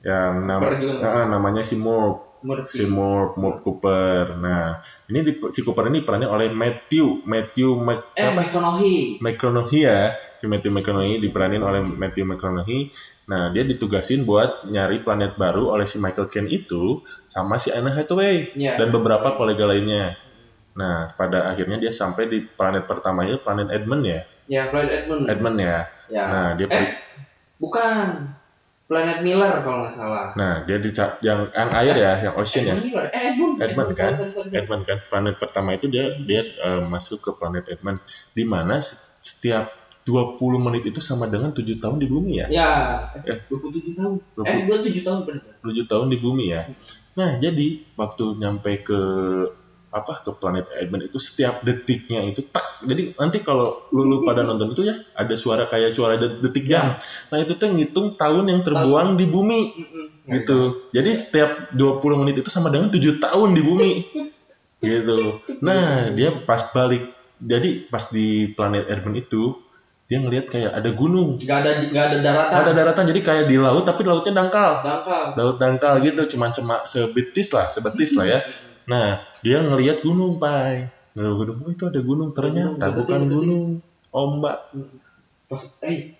[0.01, 0.65] yang nama?
[0.97, 2.86] Nah, namanya si Morp, si Murphy.
[2.88, 4.34] Morp, Morp Cooper.
[4.36, 4.77] Nah
[5.08, 8.34] ini di, si Cooper ini perannya oleh Matthew, Matthew Mc, Eh?
[8.34, 9.17] McConaughey.
[9.17, 12.89] McConaughey ya, si Matthew McConaughey diperanin oleh Matthew McConaughey.
[13.32, 17.00] Nah dia ditugasin buat nyari planet baru oleh si Michael Caine itu
[17.32, 18.76] sama si Anne Hathaway Iya.
[18.76, 20.20] dan beberapa kolega lainnya.
[20.76, 25.32] Nah pada akhirnya dia sampai di planet pertamanya planet Edmund ya, Ya, Planet Edmund.
[25.32, 25.88] Edmund ya.
[26.12, 26.24] Ya.
[26.28, 26.91] Nah dia eh,
[27.56, 28.36] bukan.
[28.91, 30.36] Planet Miller kalau nggak salah.
[30.36, 30.91] Nah, dia di
[31.24, 32.76] yang yang air ya, yang ocean ya.
[32.76, 33.06] Edmund Miller.
[33.08, 33.56] Eh, Edmund.
[33.63, 34.12] Edmund kan?
[34.12, 34.60] sorry, sorry, sorry.
[34.60, 38.04] Edmund kan planet pertama itu dia dia eh, masuk ke planet Edmund
[38.36, 42.48] di mana se- setiap 20 menit itu sama dengan 7 tahun di bumi ya.
[42.50, 42.72] Ya,
[43.22, 43.38] Eh.
[43.48, 44.14] 27 tahun.
[44.34, 44.50] 20.
[44.50, 45.44] Eh, 27 tahun benar.
[45.62, 46.62] 7 tahun di bumi ya.
[47.12, 49.00] Nah, jadi waktu nyampe ke
[49.92, 54.40] apa ke planet Edmund itu setiap detiknya itu tak jadi nanti kalau lu, lu pada
[54.40, 56.96] nonton itu ya ada suara kayak suara de- detik jam
[57.28, 60.32] nah itu tuh ngitung tahun yang terbuang di bumi Mm-mm.
[60.32, 60.88] gitu.
[60.96, 63.92] Jadi setiap 20 menit itu sama dengan 7 tahun di bumi.
[64.80, 65.44] gitu.
[65.60, 69.60] Nah, dia pas balik jadi pas di planet Earth itu
[70.12, 71.39] dia ngelihat kayak ada gunung.
[71.39, 72.55] Nggak ada nggak ada daratan.
[72.59, 74.84] Ada daratan jadi kayak di laut tapi lautnya dangkal.
[74.84, 75.24] Dangkal.
[75.39, 78.39] Laut dangkal gitu cuman sema, sebetis lah, sebetis lah ya.
[78.91, 80.91] Nah, dia ngelihat gunung, Pai.
[81.16, 83.36] Ngelihat gunung, oh, itu ada gunung ternyata Gunung, bukan betul, betul.
[83.39, 83.64] gunung,
[84.12, 84.57] ombak.
[85.47, 86.20] Pas eh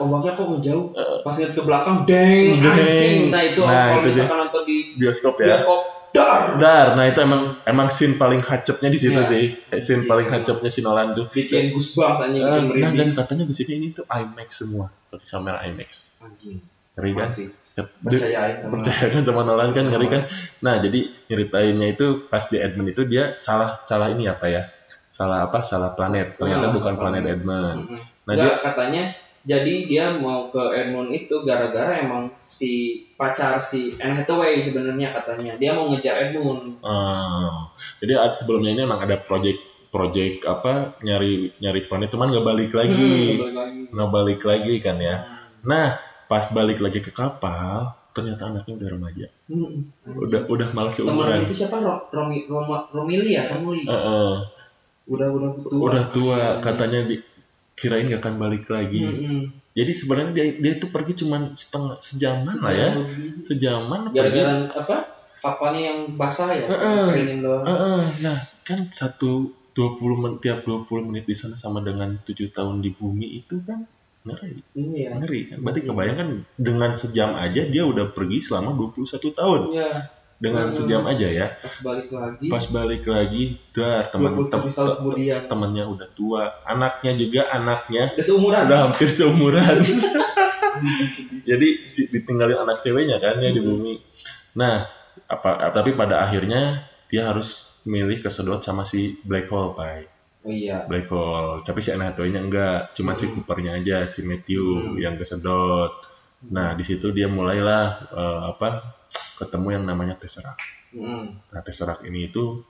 [0.00, 0.86] ombaknya kok ngejauh.
[1.20, 2.72] Pas lihat ke belakang, deng, Deng.
[2.72, 3.20] anjing.
[3.28, 5.52] Nah, itu Nah, kalau misalkan nonton di Bioskop ya.
[5.52, 5.80] bioskop
[6.16, 6.56] dar.
[6.56, 9.22] Dar, nah itu emang emang scene paling hacepnya di situ Iya.
[9.22, 9.44] sih.
[9.68, 11.28] Eh, Scene paling hacepnya si Nolan tuh.
[11.28, 12.96] bikin goosebumps anjing nah merinding.
[12.96, 16.20] dan katanya musiknya ini tuh IMAX semua, pakai kamera IMAX.
[16.22, 16.64] anjing.
[16.96, 17.30] Ngeri kan?
[18.00, 19.84] percaya kan sama Nolan kan?
[19.86, 20.22] Ngeri kan?
[20.60, 24.62] Nah jadi nyeritainnya itu pas di Edmund itu dia salah salah ini apa ya?
[25.08, 25.60] Salah apa?
[25.60, 26.36] Salah planet.
[26.36, 27.22] Ternyata Oh, bukan planet.
[27.26, 27.92] Edmund.
[28.24, 29.02] Nah Nggak, dia katanya
[29.46, 32.74] jadi dia mau ke Edmund itu gara-gara emang si
[33.14, 35.54] pacar si Anne Hathaway sebenarnya katanya.
[35.54, 37.54] Dia mau ngejar Edmund eh,
[37.98, 42.70] jadi ad- sebelumnya ini emang ada project project apa nyari nyari planet cuman nggak balik
[42.70, 43.14] Hmm, lagi.
[43.38, 43.80] balik lagi.
[43.88, 45.16] nggak balik lagi kan ya.
[45.62, 45.94] Nah
[46.26, 49.26] pas balik lagi ke kapal ternyata anaknya udah remaja.
[49.46, 49.88] Hmm.
[50.04, 51.46] udah udah teman seumuran.
[51.46, 51.78] itu siapa?
[51.78, 52.50] Ro- Romi
[52.90, 54.34] Romili ya Romili Eh, eh,
[55.06, 55.70] udah udah tua.
[55.78, 57.16] Udah tua katanya di
[57.76, 59.04] kirain gak akan balik lagi.
[59.04, 59.52] Mm-mm.
[59.76, 62.90] Jadi sebenarnya dia dia itu pergi cuman setengah sejaman lah ya,
[63.44, 64.16] sejaman pergi.
[64.16, 64.96] gara-gara apa?
[65.44, 66.64] Kapalnya yang basah ya?
[66.64, 67.06] Heeh.
[67.12, 67.62] keringin doang.
[67.68, 72.48] Eh, eh, nah kan satu 20 menit tiap 20 menit di sana sama dengan tujuh
[72.48, 73.84] tahun di bumi itu kan
[74.24, 74.56] ngeri.
[74.72, 75.20] Iya.
[75.20, 75.56] Ngeri kan.
[75.60, 79.60] Berarti kebayang kan dengan sejam aja dia udah pergi selama 21 tahun.
[79.76, 80.76] Iya dengan Hmm.
[80.76, 81.46] sejam aja ya.
[81.56, 82.46] pas balik lagi.
[82.46, 85.40] Pas balik lagi dar teman 27 tem, tahun tem- kemudian.
[85.46, 89.76] temannya udah tua anaknya juga anaknya udah seumuran udah hampir seumuran.
[91.48, 93.68] Jadi si, ditinggalin anak ceweknya kan ya di Hmm.
[93.74, 93.94] bumi.
[94.54, 94.84] Nah
[95.26, 100.04] apa tapi pada akhirnya dia harus milih kesedot sama si black hole pai.
[100.42, 100.84] Oh iya.
[100.84, 101.58] Black hole.
[101.60, 103.34] Tapi si Anne Hathaway-nya enggak cuma si Hmm.
[103.34, 104.94] Coopernya aja si Matthew Hmm.
[104.96, 105.90] yang kesedot.
[106.46, 108.95] Nah di situ dia mulailah eh, apa
[109.36, 110.60] ketemu yang namanya Tesseract
[110.94, 111.26] Mm.
[111.50, 112.62] nah Tesseract ini itu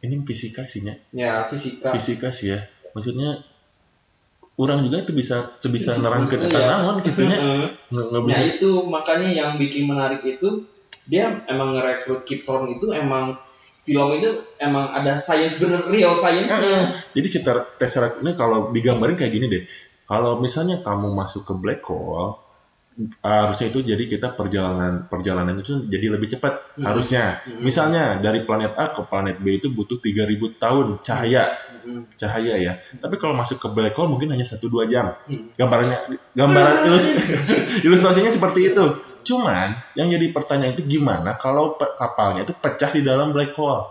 [0.00, 0.96] ini fisika sih Nya.
[1.12, 2.58] ya fisika fisika sih ya
[2.90, 3.44] maksudnya
[4.56, 6.66] orang juga tuh bisa tuh bisa nerangkeun eta Iya.
[6.66, 7.66] naon gitu nya Heeh.
[7.92, 10.64] nggak Nah bisa itu makanya yang bikin menarik itu
[11.06, 13.36] dia emang ngerekrut Kip Thorne itu emang
[13.80, 16.84] film itu emang ada science bener real science Heeh.
[17.14, 17.38] jadi si
[17.78, 19.62] Tesseract ini kalau digambarin kayak gini deh
[20.04, 22.36] kalau misalnya kamu masuk ke black hole
[23.20, 26.84] harusnya itu jadi kita perjalanan perjalanan itu jadi lebih cepat Hmm.
[26.84, 27.40] harusnya.
[27.40, 27.60] Hmm.
[27.60, 31.44] misalnya dari planet A ke planet B itu butuh 3000 tahun cahaya.
[32.12, 32.72] Cahaya ya.
[32.94, 35.16] Tapi kalau masuk ke black hole mungkin hanya 1-2 jam.
[35.26, 35.48] Hmm.
[35.56, 35.96] gambarnya
[36.32, 37.16] gambaran ilus-
[37.86, 38.84] ilustrasinya seperti itu.
[39.20, 43.84] Cuman yang jadi pertanyaan itu gimana kalau pe- kapalnya itu pecah di dalam black hole?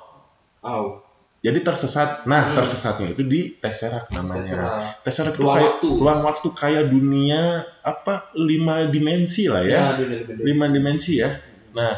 [0.60, 1.02] Oh,
[1.40, 2.56] jadi tersesat nah Hmm.
[2.56, 4.56] tersesatnya itu di Tesseract namanya
[5.02, 5.88] Tesseract itu kayak waktu.
[5.94, 7.42] ruang waktu kayak dunia
[7.82, 10.42] apa lima dimensi lah ya bener-bener.
[10.42, 11.32] lima dimensi ya
[11.72, 11.96] nah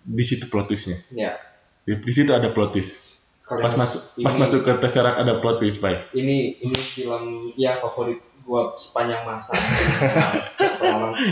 [0.00, 1.40] di situ plot twistnya Ya.
[1.82, 5.58] di, di situ ada plot twist Kalian- pas masuk pas masuk ke Tesseract ada plot
[5.58, 7.24] twist pak Ini ini film
[7.56, 9.56] ya favorit gua sepanjang masa.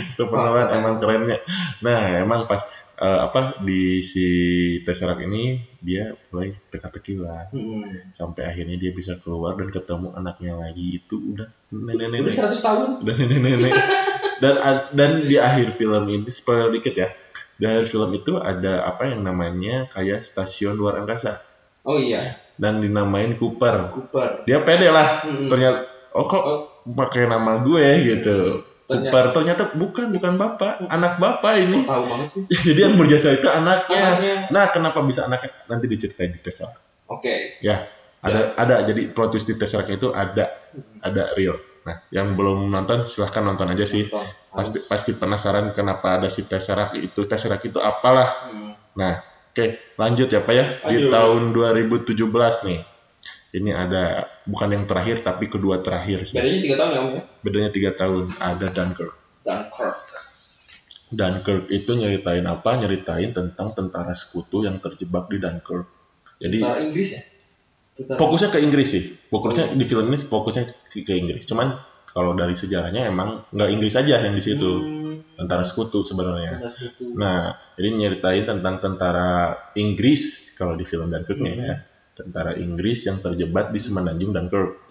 [0.07, 1.37] Christopher Nolan emang kerennya.
[1.83, 2.61] Nah, emang pas
[2.97, 4.25] eh, apa di si
[4.81, 7.51] Tesseract ini dia mulai teka-teki lah.
[7.51, 7.87] Hmm.
[8.15, 11.01] sampai akhirnya dia bisa keluar dan ketemu anaknya lagi.
[11.01, 12.87] Itu udah Udah nenek-nenek 100 tahun.
[13.03, 13.73] udah nenek-nenek.
[14.41, 14.53] Dan
[14.91, 17.09] dan di akhir film ini spoiler dikit ya.
[17.53, 21.39] Di akhir film itu ada apa yang namanya kayak stasiun luar angkasa.
[21.83, 23.91] Oh iya, dan dinamain Cooper.
[23.91, 24.47] Cooper.
[24.47, 25.23] dia pede lah.
[25.27, 25.51] Hmm.
[25.51, 25.83] ternyata
[26.15, 26.59] oh kok Oh,
[26.95, 27.87] pakai nama gue?
[28.03, 28.37] Gitu
[28.93, 30.85] Cooper ternyata bukan bukan bapak.
[30.87, 31.83] Anak bapak ini.
[31.83, 32.43] Tahu banget sih.
[32.71, 34.03] jadi yang berjasa itu anaknya.
[34.03, 34.35] Anaknya.
[34.53, 35.49] nah kenapa bisa anaknya?
[35.65, 37.59] Nanti diceritain di Tesseract Oke.
[37.59, 37.83] ya
[38.23, 38.75] ada ada.
[38.87, 40.53] Jadi plot twist di Tesseract itu ada
[41.03, 41.57] ada real.
[41.83, 44.07] Nah yang belum nonton silahkan nonton aja sih.
[44.07, 44.25] Nonton.
[44.53, 47.25] pasti pasti penasaran kenapa ada si Tesseract itu.
[47.25, 48.29] Tesseract itu apalah.
[48.47, 48.77] Hmm.
[48.93, 49.17] nah
[49.51, 49.97] oke.
[49.97, 50.65] Lanjut ya pak ya.
[50.87, 51.11] Di Lanjut.
[51.11, 51.41] tahun
[52.13, 52.92] 2017 nih
[53.53, 54.03] ini ada
[54.43, 57.21] bukan yang terakhir tapi kedua terakhir sih Bedanya tiga tahun ya om ya.
[57.39, 59.95] bedanya tiga tahun ada Dunkirk Dunkirk.
[61.09, 65.85] Dunkirk itu nyeritain apa nyeritain tentang tentara sekutu yang terjebak di Dunkirk
[66.37, 67.21] jadi Tentara Inggris ya.
[67.93, 71.77] Tentara- fokusnya ke Inggris sih fokusnya di film ini fokusnya ke, Inggris cuman
[72.07, 76.61] kalau dari sejarahnya emang nggak Inggris aja yang di situ Hmm, tentara sekutu sebenarnya.
[77.15, 79.29] Nah, jadi nyeritain tentang tentara
[79.73, 80.21] Inggris
[80.53, 81.61] kalau di film Dunkirknya Hmm.
[81.63, 81.75] ya.
[82.13, 84.85] Tentara Inggris yang terjebak di semenanjung Dunkirk.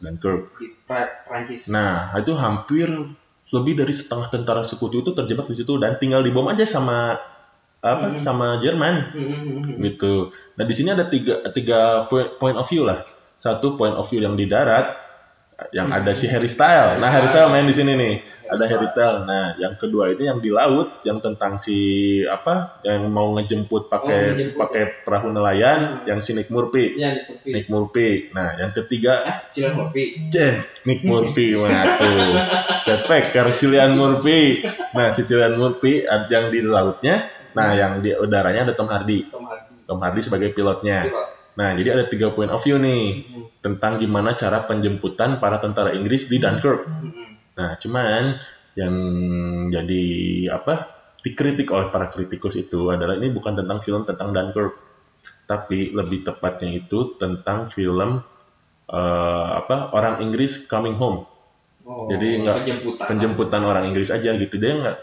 [0.00, 0.42] Dunkirk.
[0.56, 1.68] Di Pra- Prancis.
[1.68, 2.88] Nah, itu hampir
[3.42, 7.18] lebih dari setengah tentara sekutu itu terjebak di situ dan tinggal dibom aja sama
[7.82, 8.22] apa Hmm.
[8.22, 9.76] sama Jerman Hmm, hmm, hmm, hmm.
[9.82, 10.14] gitu.
[10.54, 13.02] Nah, di sini ada tiga tiga point, point of view lah.
[13.36, 15.01] Satu point of view yang di darat
[15.70, 16.98] yang ada si Harry Style.
[16.98, 18.14] Nah, Harry Style main di sini nih.
[18.44, 19.24] Ada Harry Style.
[19.24, 21.78] Nah, yang kedua itu yang di laut, yang tentang si
[22.22, 24.58] apa, yang mau ngejemput Oh, pakai ngejemput.
[24.60, 26.08] pakai perahu nelayan, Hmm.
[26.08, 26.98] yang si Nick Murphy.
[26.98, 27.48] Iya, Nick Murphy.
[27.48, 28.10] Nick Murphy.
[28.30, 30.04] Nah, yang ketiga, Ah, Cillian Murphy.
[30.28, 30.54] Jen,
[30.84, 32.34] Nick Murphy, waduh,
[32.84, 34.60] Chad Faker, Cillian Murphy.
[34.92, 37.16] Nah, si Cillian Murphy yang di lautnya,
[37.52, 39.28] Nah, yang di udaranya ada Tom Hardy.
[39.28, 39.84] Tom Hardy.
[39.84, 41.04] Tom Hardy sebagai pilotnya.
[41.04, 41.28] Pilot.
[41.52, 43.46] Nah, jadi ada tiga point of view nih Hmm.
[43.60, 46.80] tentang gimana cara penjemputan para tentara Inggris di Dunkirk.
[46.82, 47.12] Hmm.
[47.52, 48.40] Nah, cuman
[48.72, 48.94] yang
[49.68, 50.04] jadi
[50.50, 50.88] apa
[51.20, 54.72] dikritik oleh para kritikus itu adalah ini bukan tentang film tentang Dunkirk,
[55.44, 58.24] tapi lebih tepatnya itu tentang film
[58.88, 61.24] eh, apa orang Inggris coming home,
[61.82, 63.06] Oh, Jadi nggak- penjemputan.
[63.08, 64.98] penjemputan orang Inggris aja gitu dia nggak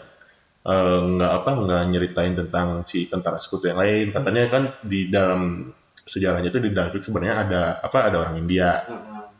[0.62, 4.08] eh, nggak apa nggak nyeritain tentang si tentara sekutu yang lain.
[4.10, 5.68] Katanya kan di dalam
[6.10, 8.82] sejarahnya itu di Dunkirk sebenarnya ada apa ada orang India,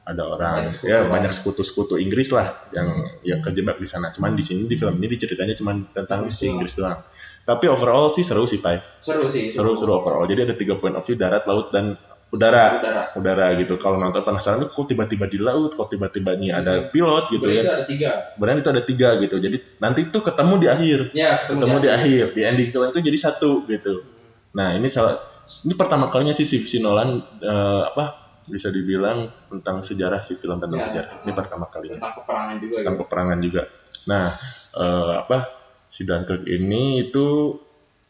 [0.06, 2.88] ada orang Banyak ya banyak sekutu-sekutu Inggris lah yang
[3.26, 4.14] yang kejebak di sana.
[4.14, 7.02] Cuman di sini di film ini diceritanya cuman tentang si Inggris doang.
[7.42, 8.78] Tapi overall sih seru sih, Pai.
[9.02, 9.50] Seru sih.
[9.50, 10.22] Seru seru overall.
[10.30, 11.98] Jadi ada tiga point of view darat, laut dan
[12.30, 12.78] udara.
[12.78, 13.02] Udara.
[13.18, 13.74] Udara gitu.
[13.80, 17.66] Kalau nonton penasaran kok tiba-tiba di laut, kok tiba-tiba nih ada pilot gitu Sebenarnya ya.
[17.66, 18.10] itu ada tiga.
[18.30, 19.36] Sebenarnya itu ada tiga gitu.
[19.42, 20.98] Jadi nanti itu ketemu di akhir.
[21.16, 22.24] Ya, Ketemu di akhir.
[22.36, 24.06] Di ending itu jadi satu gitu.
[24.54, 25.18] Nah ini salah
[25.60, 28.04] ini pertama kalinya sih si, si Nolan eh, apa
[28.42, 30.86] bisa dibilang tentang sejarah si film tentang Ya.
[30.88, 31.12] sejarah.
[31.22, 32.74] Ini pertama kalinya Tentang peperangan juga.
[32.76, 33.02] tentang gitu.
[33.04, 33.62] peperangan juga.
[34.06, 34.26] Nah,
[34.74, 35.38] eh, apa
[35.86, 37.26] si Dunkirk ini itu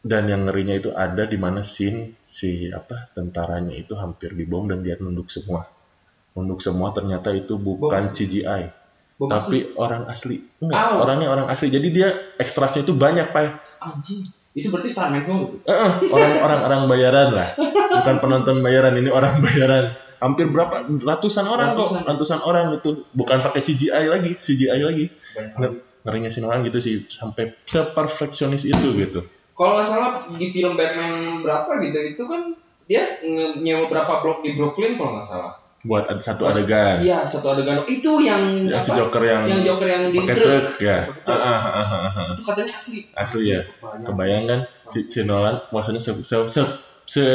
[0.01, 4.81] dan yang ngerinya itu ada di mana scene si apa tentaranya itu hampir dibom dan
[4.81, 5.67] dia nunduk semua.
[6.33, 8.15] Nunduk semua ternyata itu bukan Bom.
[8.15, 8.63] CGI,
[9.19, 10.41] Bom tapi orang asli.
[10.57, 11.03] Enggak, Au.
[11.03, 11.69] orangnya orang asli.
[11.69, 13.45] Jadi dia ekstrasnya itu banyak, Pak.
[14.51, 15.55] Itu berarti Starman semua gitu.
[15.63, 17.47] Eh, eh, orang-orang orang bayaran lah.
[18.03, 19.95] Bukan penonton bayaran, ini orang bayaran.
[20.21, 22.03] Hampir berapa ratusan orang Ratusan.
[22.03, 25.05] kok, ratusan orang itu bukan pakai CGI lagi, CGI lagi.
[25.57, 29.21] Nger- ngerinya si Nolan gitu sih sampai seperfeksionis itu gitu
[29.53, 32.57] Kalau nggak salah di film Batman berapa gitu itu kan
[32.89, 33.21] dia
[33.61, 35.60] nyewa berapa blok di Brooklyn kalau nggak salah.
[35.81, 38.97] Buat satu adegan Iya satu adegan itu yang si apa?
[38.97, 40.45] Joker yang, yang Joker yang di pakai truk.
[40.45, 40.97] truk ya.
[41.25, 42.27] Ah, ah, ah.
[42.31, 42.99] Itu katanya asli.
[43.11, 44.05] asli ya Banyak.
[44.05, 46.61] kebayang kan si, si Nolan maksudnya se, se, se,
[47.03, 47.25] se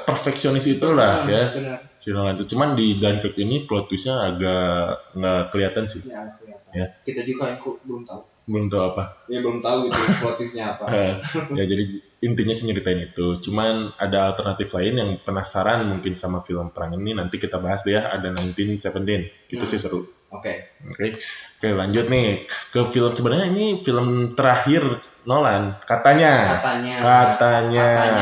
[0.00, 1.78] perfeksionis itulah ya Benar.
[1.94, 6.74] si Nolan itu cuman di Dunkirk ini plot twistnya agak nggak kelihatan sih Ya, kelihatan.
[6.74, 6.86] Ya.
[7.00, 8.20] Kita juga yang belum tahu.
[8.44, 10.84] belum tahu apa Ya belum tahu gitu plot twistnya apa.
[11.58, 16.72] Ya jadi intinya sih nyeritain itu cuman ada alternatif lain yang penasaran mungkin sama film
[16.72, 20.02] perang ini nanti kita bahas deh ya ada 1917 itu sih seru
[20.34, 20.66] Oke.
[20.90, 21.14] Oke,
[21.62, 22.42] oke lanjut nih
[22.74, 24.82] ke film sebenarnya ini film terakhir
[25.24, 26.58] Nolan katanya.
[26.58, 26.94] Katanya.
[26.98, 27.86] Katanya.
[27.86, 28.20] Katanya.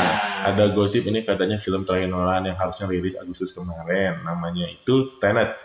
[0.52, 4.20] Ada gosip ini katanya film terakhir Nolan yang harusnya rilis Agustus kemarin.
[4.22, 5.56] Namanya itu Tenet.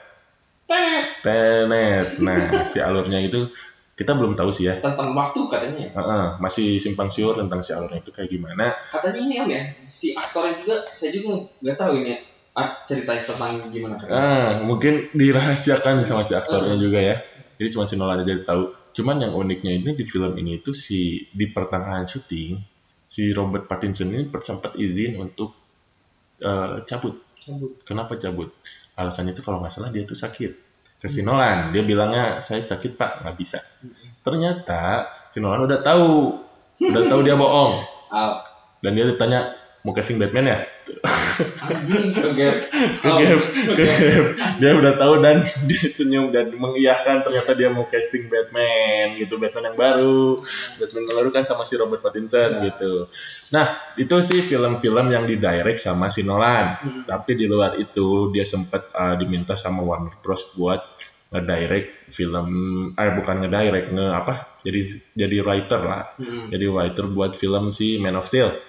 [0.64, 1.20] Tet.
[1.22, 2.08] Tenet.
[2.24, 3.52] Nah, si alurnya itu
[3.98, 4.78] kita belum tahu sih ya.
[4.78, 5.90] Tentang waktu katanya.
[5.90, 8.70] Heeh, masih simpang siur tentang si alurnya itu kayak gimana.
[8.94, 12.20] Katanya ini om ya si aktornya juga saya juga nggak tahu ini ya.
[12.54, 13.98] Ah, ceritanya tentang gimana.
[14.06, 17.18] Ah, mungkin dirahasiakan sama si aktornya juga ya.
[17.58, 18.70] Jadi cuma si Nolan aja tahu.
[18.94, 22.62] Cuman yang uniknya ini di film ini itu si di pertengahan syuting
[23.10, 25.58] si Robert Pattinson ini sempat izin untuk
[26.46, 27.18] eh, cabut.
[27.42, 27.82] Cabut.
[27.82, 28.54] Kenapa cabut?
[28.94, 30.67] Alasannya itu kalau nggak salah dia itu sakit.
[30.98, 33.62] Ke si Nolan, dia bilangnya saya sakit pak, nggak bisa.
[34.26, 36.42] Ternyata si Nolan udah tahu,
[36.82, 37.74] udah tahu dia bohong.
[38.82, 39.54] Dan dia ditanya
[39.88, 40.60] mau casting Batman ya?
[42.20, 42.56] kegep
[43.00, 44.28] kegep
[44.60, 49.72] dia udah tahu dan dia senyum dan mengiyakan ternyata dia mau casting Batman gitu Batman
[49.72, 50.44] yang baru.
[50.76, 53.08] Batman yang baru kan sama si Robert Pattinson gitu.
[53.56, 53.66] Nah
[53.96, 56.84] itu sih film-film yang didirect sama si Nolan.
[56.84, 57.04] Hmm.
[57.08, 60.60] tapi di luar itu dia sempat uh, diminta sama Warner Bros.
[60.60, 60.84] buat
[61.28, 62.48] ngedirect film
[62.96, 64.34] eh bukan ngedirect nge apa?
[64.68, 64.82] Jadi
[65.16, 66.04] jadi writer lah.
[66.20, 66.52] Hmm.
[66.52, 68.52] jadi writer buat film si Man of Steel.
[68.52, 68.67] Hmm,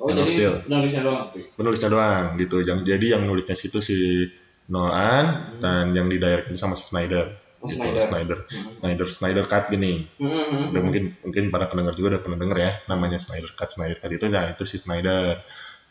[0.00, 4.28] Oh Man jadi penulisnya doang penulisnya doang gitu yang jadi yang nulisnya situ si
[4.66, 7.72] Nolan dan yang di direct sama si Snyder Hmm.
[7.72, 8.04] Oh, gitu, Snyder.
[8.04, 8.72] Snyder Hmm.
[8.84, 10.64] Snyder Snyder cut gini Hmm, hmm, hmm.
[10.76, 14.12] udah mungkin mungkin para pendengar juga udah pernah denger ya namanya Snyder cut Snyder cut
[14.12, 15.40] itu nah itu si Snyder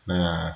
[0.05, 0.53] nah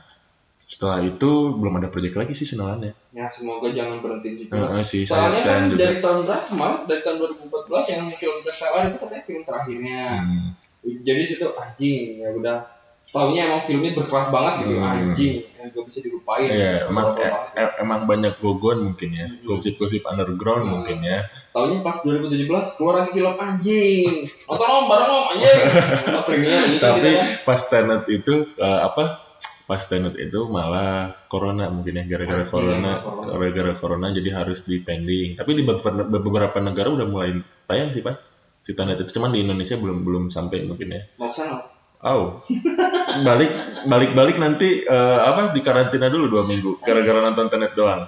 [0.61, 4.53] setelah itu belum ada proyek lagi sih si Nolan ya semoga jangan berhenti di situ.
[4.53, 7.17] Heeh, si saya, Soalnya saya kan juga dari tahun berapa malah dari tahun
[7.49, 10.03] 2014 yang film Interstellar itu katanya film terakhirnya.
[10.19, 10.47] Hmm.
[10.85, 12.57] Jadi situ anjing ya udah
[13.09, 14.85] taunya emang filmnya berkelas banget gitu Hmm.
[14.85, 16.45] anjing yang gak bisa dilupain.
[16.45, 17.07] Iya, emang
[17.51, 19.43] e- emang banyak gogon mungkin ya, Hmm.
[19.45, 20.71] gosip-gosip underground Hmm.
[20.77, 21.25] mungkin ya.
[21.49, 22.45] Taunya pas 2017
[22.75, 24.05] keluar lagi film anjing.
[24.45, 25.57] Nonton om bareng om anjing.
[26.29, 27.25] Premier gitu Tapi gitu kan.
[27.43, 29.05] pas Tenet itu eh, apa?
[29.65, 35.33] Pas Tenet itu malah corona mungkin ya gara-gara corona, gara-gara corona jadi harus di pending.
[35.35, 38.17] Tapi di beberapa, negara udah mulai tayang sih pak.
[38.59, 41.01] Si Tenet itu cuman di Indonesia belum belum sampai mungkin ya.
[41.15, 41.57] Ke sana.
[41.99, 42.39] Oh,
[43.21, 43.51] balik
[43.85, 48.05] balik balik nanti eh, apa di karantina dulu dua minggu gara-gara nonton Tenet doang.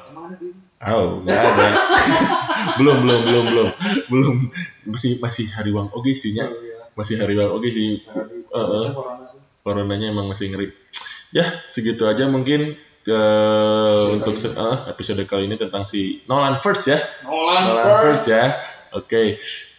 [0.81, 1.67] Oh, nggak ada.
[2.81, 3.69] belum belum belum belum
[4.09, 4.35] belum
[4.89, 6.45] masih masih hariwang oke sih iya.
[6.93, 8.01] masih hariwang oke sih.
[8.01, 8.05] Di-
[8.51, 8.87] Heeh.
[8.93, 9.29] corona.
[9.61, 10.73] coronanya emang masih ngeri
[11.31, 13.21] ya segitu aja mungkin ke
[14.11, 18.33] untuk se- eh, episode kali ini tentang si Nolan First ya Nolan, Nolan First first.
[18.33, 18.43] ya
[18.93, 19.23] oke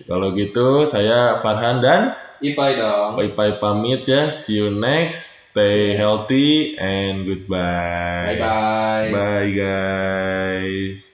[0.06, 3.14] kalau gitu saya Farhan dan Ipai dong.
[3.16, 4.34] Bye bye pamit ya.
[4.34, 5.54] See you next.
[5.54, 8.34] Stay healthy and goodbye.
[8.34, 9.08] Bye bye.
[9.14, 11.12] bye guys